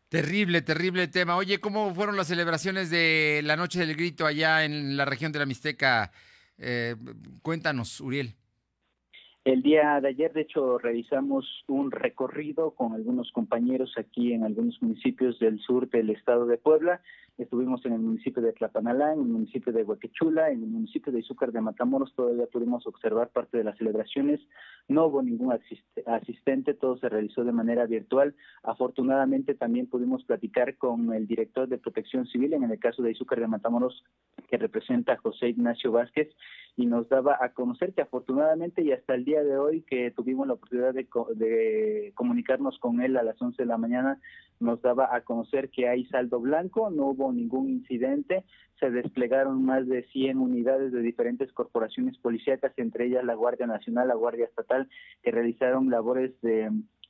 [0.09, 1.35] Terrible, terrible tema.
[1.35, 5.39] Oye, ¿cómo fueron las celebraciones de la Noche del Grito allá en la región de
[5.39, 6.11] la Mixteca?
[6.57, 6.95] Eh,
[7.43, 8.33] cuéntanos, Uriel.
[9.45, 14.81] El día de ayer, de hecho, realizamos un recorrido con algunos compañeros aquí en algunos
[14.81, 17.01] municipios del sur del estado de Puebla.
[17.39, 21.19] Estuvimos en el municipio de Tlapanalá, en el municipio de Huaquechula, en el municipio de
[21.19, 22.13] Izúcar de Matamoros.
[22.13, 24.41] Todavía pudimos observar parte de las celebraciones.
[24.89, 25.57] No hubo ningún
[26.05, 28.35] asistente, todo se realizó de manera virtual.
[28.63, 33.39] Afortunadamente, también pudimos platicar con el director de Protección Civil, en el caso de Izúcar
[33.39, 34.03] de Matamoros,
[34.49, 36.27] que representa a José Ignacio Vázquez,
[36.75, 40.45] y nos daba a conocer que afortunadamente y hasta el día de hoy que tuvimos
[40.45, 44.19] la oportunidad de, de comunicarnos con él a las 11 de la mañana,
[44.59, 48.43] nos daba a conocer que hay saldo blanco, no hubo ningún incidente,
[48.80, 54.07] se desplegaron más de 100 unidades de diferentes corporaciones policíacas, entre ellas la Guardia Nacional,
[54.07, 54.89] la Guardia Estatal,
[55.21, 56.69] que realizaron labores de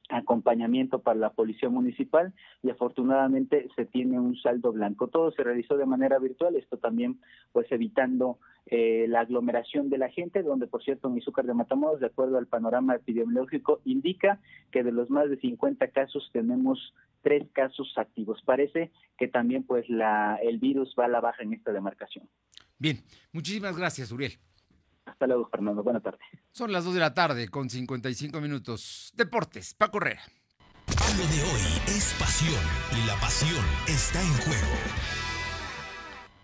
[0.10, 5.08] acompañamiento para la policía municipal y afortunadamente se tiene un saldo blanco.
[5.08, 7.20] Todo se realizó de manera virtual, esto también
[7.52, 12.00] pues evitando eh, la aglomeración de la gente, donde por cierto en Izúcar de Matamoros,
[12.00, 14.40] de acuerdo al panorama epidemiológico, indica
[14.72, 18.42] que de los más de 50 casos tenemos tres casos activos.
[18.46, 22.30] Parece que también pues la el virus va a la baja en esta demarcación.
[22.78, 24.40] Bien, muchísimas gracias, Uriel.
[25.06, 25.84] Hasta luego, Fernando.
[25.84, 26.22] Buenas tardes.
[26.52, 29.12] Son las 2 de la tarde con 55 minutos.
[29.16, 30.22] Deportes, Paco Herrera.
[30.88, 32.62] Lo de hoy es pasión
[32.98, 34.76] y la pasión está en juego.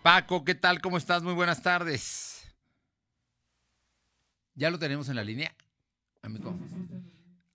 [0.02, 0.82] Paco, ¿qué tal?
[0.82, 1.24] ¿Cómo estás?
[1.24, 2.56] Muy buenas tardes.
[4.54, 5.56] ¿Ya lo tenemos en la línea?
[6.22, 6.58] Amigo.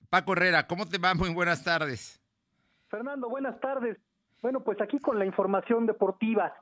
[0.08, 1.14] Paco Herrera, ¿cómo te va?
[1.14, 2.19] Muy buenas tardes.
[2.90, 3.96] Fernando, buenas tardes.
[4.42, 6.52] Bueno, pues aquí con la información deportiva.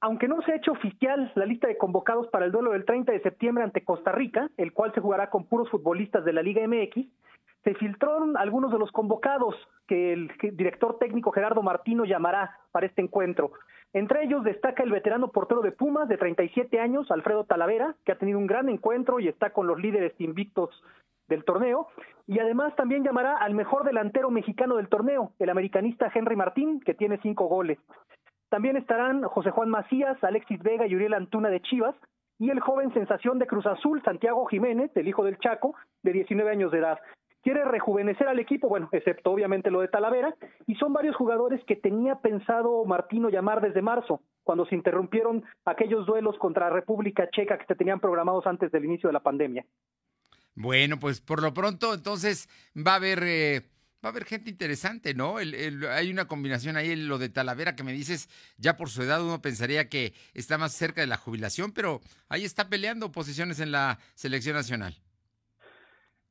[0.00, 3.12] Aunque no se ha hecho oficial la lista de convocados para el duelo del 30
[3.12, 6.66] de septiembre ante Costa Rica, el cual se jugará con puros futbolistas de la Liga
[6.66, 7.06] MX,
[7.62, 9.54] se filtraron algunos de los convocados
[9.86, 13.52] que el director técnico Gerardo Martino llamará para este encuentro.
[13.92, 18.18] Entre ellos destaca el veterano portero de Pumas de 37 años, Alfredo Talavera, que ha
[18.18, 20.70] tenido un gran encuentro y está con los líderes invictos
[21.28, 21.88] del torneo.
[22.26, 26.94] Y además también llamará al mejor delantero mexicano del torneo, el americanista Henry Martín, que
[26.94, 27.78] tiene cinco goles.
[28.48, 31.94] También estarán José Juan Macías, Alexis Vega y Uriel Antuna de Chivas,
[32.38, 36.50] y el joven sensación de Cruz Azul, Santiago Jiménez, el hijo del Chaco, de 19
[36.50, 36.98] años de edad.
[37.42, 40.34] Quiere rejuvenecer al equipo, bueno, excepto obviamente lo de Talavera,
[40.66, 46.06] y son varios jugadores que tenía pensado Martino llamar desde marzo, cuando se interrumpieron aquellos
[46.06, 49.64] duelos contra República Checa que se tenían programados antes del inicio de la pandemia.
[50.56, 53.22] Bueno, pues por lo pronto entonces va a haber...
[53.22, 53.62] Eh,
[54.04, 55.38] va a haber gente interesante, ¿no?
[55.38, 59.42] hay una combinación ahí, lo de Talavera que me dices, ya por su edad uno
[59.42, 63.98] pensaría que está más cerca de la jubilación, pero ahí está peleando posiciones en la
[64.14, 64.94] selección nacional.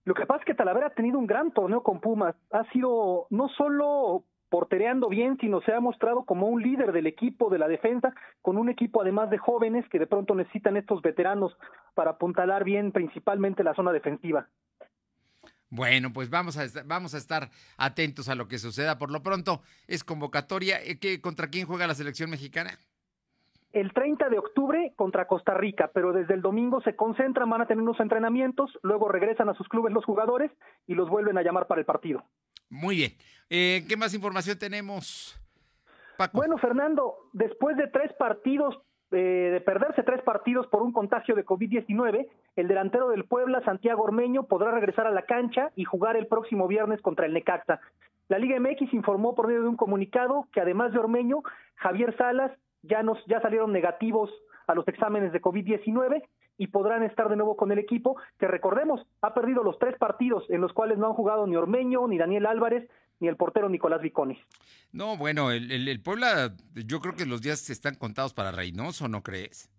[0.06, 3.28] Lo que pasa es que Talavera ha tenido un gran torneo con Pumas, ha sido
[3.30, 4.24] no solo
[4.56, 8.58] portereando bien, sino se ha mostrado como un líder del equipo de la defensa, con
[8.58, 11.58] un equipo además de jóvenes que de pronto necesitan estos veteranos
[11.93, 14.47] para apuntalar bien principalmente la zona defensiva.
[15.70, 18.97] Bueno, pues vamos a, vamos a estar atentos a lo que suceda.
[18.97, 20.82] Por lo pronto, es convocatoria.
[20.82, 22.80] Eh, ¿Qué, ¿Contra quién juega la selección mexicana?
[23.74, 27.68] El 30 de octubre contra Costa Rica, pero desde el domingo se concentran, van a
[27.68, 30.49] tener unos entrenamientos, luego regresan a sus clubes los jugadores
[30.88, 32.24] y los vuelven a llamar para el partido.
[32.70, 33.11] Muy bien.
[33.49, 35.39] Eh, ¿Qué más información tenemos?
[36.34, 38.76] Bueno, Fernando, después de tres partidos
[39.11, 44.03] eh, de perderse tres partidos por un contagio de COVID-19, el delantero del Puebla, Santiago
[44.03, 47.80] Ormeño, podrá regresar a la cancha y jugar el próximo viernes contra el Necaxa.
[48.28, 51.43] La Liga MX informó por medio de un comunicado que además de Ormeño,
[51.76, 52.51] Javier Salas
[52.82, 54.32] ya, nos, ya salieron negativos
[54.68, 56.24] a los exámenes de COVID-19
[56.58, 60.43] y podrán estar de nuevo con el equipo, que recordemos, ha perdido los tres partidos
[60.49, 62.89] en los cuales no han jugado ni Ormeño, ni Daniel Álvarez,
[63.20, 64.38] ni el portero Nicolás Viconis.
[64.91, 69.24] No, bueno, el, el, Puebla, yo creo que los días están contados para Reynoso, ¿no
[69.24, 69.70] crees?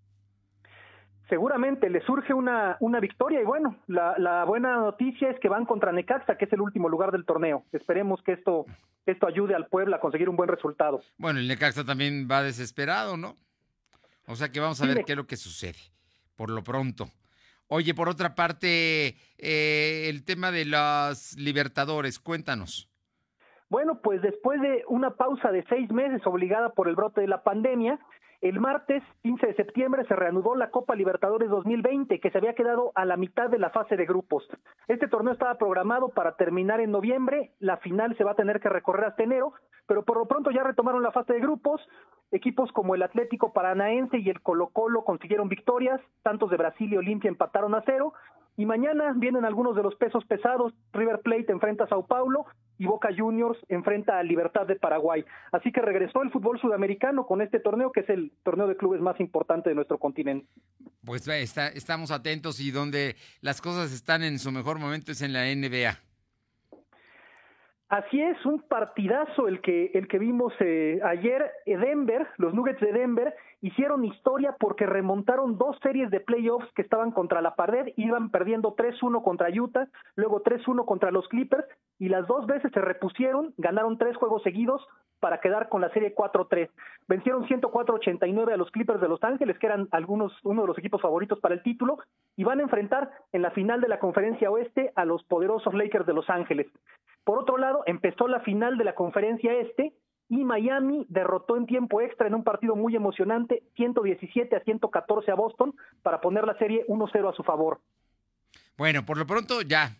[1.29, 5.66] Seguramente le surge una, una victoria y bueno, la, la, buena noticia es que van
[5.66, 7.64] contra Necaxa, que es el último lugar del torneo.
[7.72, 8.64] Esperemos que esto,
[9.07, 11.03] esto ayude al Puebla a conseguir un buen resultado.
[11.18, 13.35] Bueno, el Necaxa también va desesperado, ¿no?
[14.29, 15.79] O sea que vamos a ver qué es lo que sucede,
[16.37, 17.09] por lo pronto.
[17.68, 22.89] Oye, por otra parte, eh, el tema de las Libertadores, cuéntanos.
[23.68, 27.43] Bueno, pues después de una pausa de seis meses obligada por el brote de la
[27.43, 27.99] pandemia,
[28.41, 32.93] el martes 15 de septiembre se reanudó la Copa Libertadores 2020, que se había quedado
[32.95, 34.47] a la mitad de la fase de grupos.
[34.89, 38.68] Este torneo estaba programado para terminar en noviembre, la final se va a tener que
[38.68, 39.55] recorrer hasta enero,
[39.87, 41.80] pero por lo pronto ya retomaron la fase de grupos.
[42.32, 46.97] Equipos como el Atlético Paranaense y el Colo Colo consiguieron victorias, tantos de Brasil y
[46.97, 48.12] Olimpia empataron a cero,
[48.57, 50.72] y mañana vienen algunos de los pesos pesados.
[50.93, 52.47] River Plate enfrenta a Sao Paulo
[52.79, 55.24] y Boca Juniors enfrenta a Libertad de Paraguay.
[55.53, 59.01] Así que regresó el fútbol sudamericano con este torneo, que es el torneo de clubes
[59.01, 60.47] más importante de nuestro continente.
[61.05, 65.33] Pues está, estamos atentos y donde las cosas están en su mejor momento es en
[65.33, 66.06] la NBA.
[67.89, 71.53] Así es, un partidazo el que, el que vimos eh, ayer.
[71.66, 77.12] Denver, los Nuggets de Denver, hicieron historia porque remontaron dos series de playoffs que estaban
[77.12, 81.64] contra la pared, iban perdiendo 3-1 contra Utah, luego 3-1 contra los Clippers,
[82.01, 84.84] y las dos veces se repusieron, ganaron tres juegos seguidos
[85.20, 86.68] para quedar con la serie 4-3.
[87.07, 91.01] Vencieron 104-89 a los Clippers de Los Ángeles, que eran algunos, uno de los equipos
[91.01, 91.99] favoritos para el título,
[92.37, 96.05] y van a enfrentar en la final de la conferencia oeste a los poderosos Lakers
[96.05, 96.66] de Los Ángeles.
[97.27, 99.93] Por otro lado, empezó la final de la conferencia este
[100.29, 105.35] y Miami derrotó en tiempo extra en un partido muy emocionante, 117 a 114 a
[105.35, 105.74] Boston,
[106.05, 107.81] para poner la serie 1-0 a su favor.
[108.77, 109.97] Bueno, por lo pronto ya,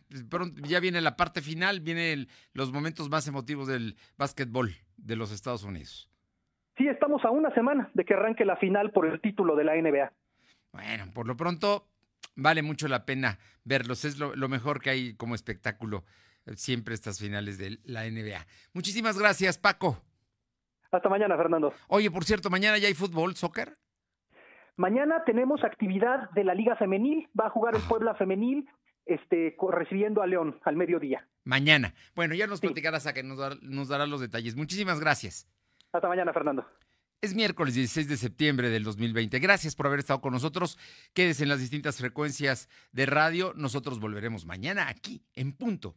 [0.62, 5.64] ya viene la parte final, vienen los momentos más emotivos del básquetbol de los Estados
[5.64, 6.09] Unidos.
[6.79, 9.74] Sí, estamos a una semana de que arranque la final por el título de la
[9.74, 10.12] NBA.
[10.70, 11.89] Bueno, por lo pronto
[12.37, 16.05] vale mucho la pena verlos, es lo mejor que hay como espectáculo
[16.55, 18.47] siempre estas finales de la NBA.
[18.73, 20.01] Muchísimas gracias, Paco.
[20.91, 21.75] Hasta mañana, Fernando.
[21.89, 23.77] Oye, por cierto, mañana ya hay fútbol, soccer.
[24.77, 27.29] Mañana tenemos actividad de la Liga Femenil.
[27.39, 27.89] Va a jugar el ah.
[27.89, 28.69] Puebla Femenil
[29.05, 31.27] este, recibiendo a León al mediodía.
[31.45, 31.95] Mañana.
[32.15, 34.55] Bueno, ya nos platicarás a que nos, nos dará los detalles.
[34.55, 35.49] Muchísimas gracias.
[35.93, 36.67] Hasta mañana, Fernando.
[37.23, 39.39] Es miércoles 16 de septiembre del 2020.
[39.39, 40.79] Gracias por haber estado con nosotros.
[41.15, 43.53] Quédese en las distintas frecuencias de radio.
[43.57, 45.97] Nosotros volveremos mañana aquí, en punto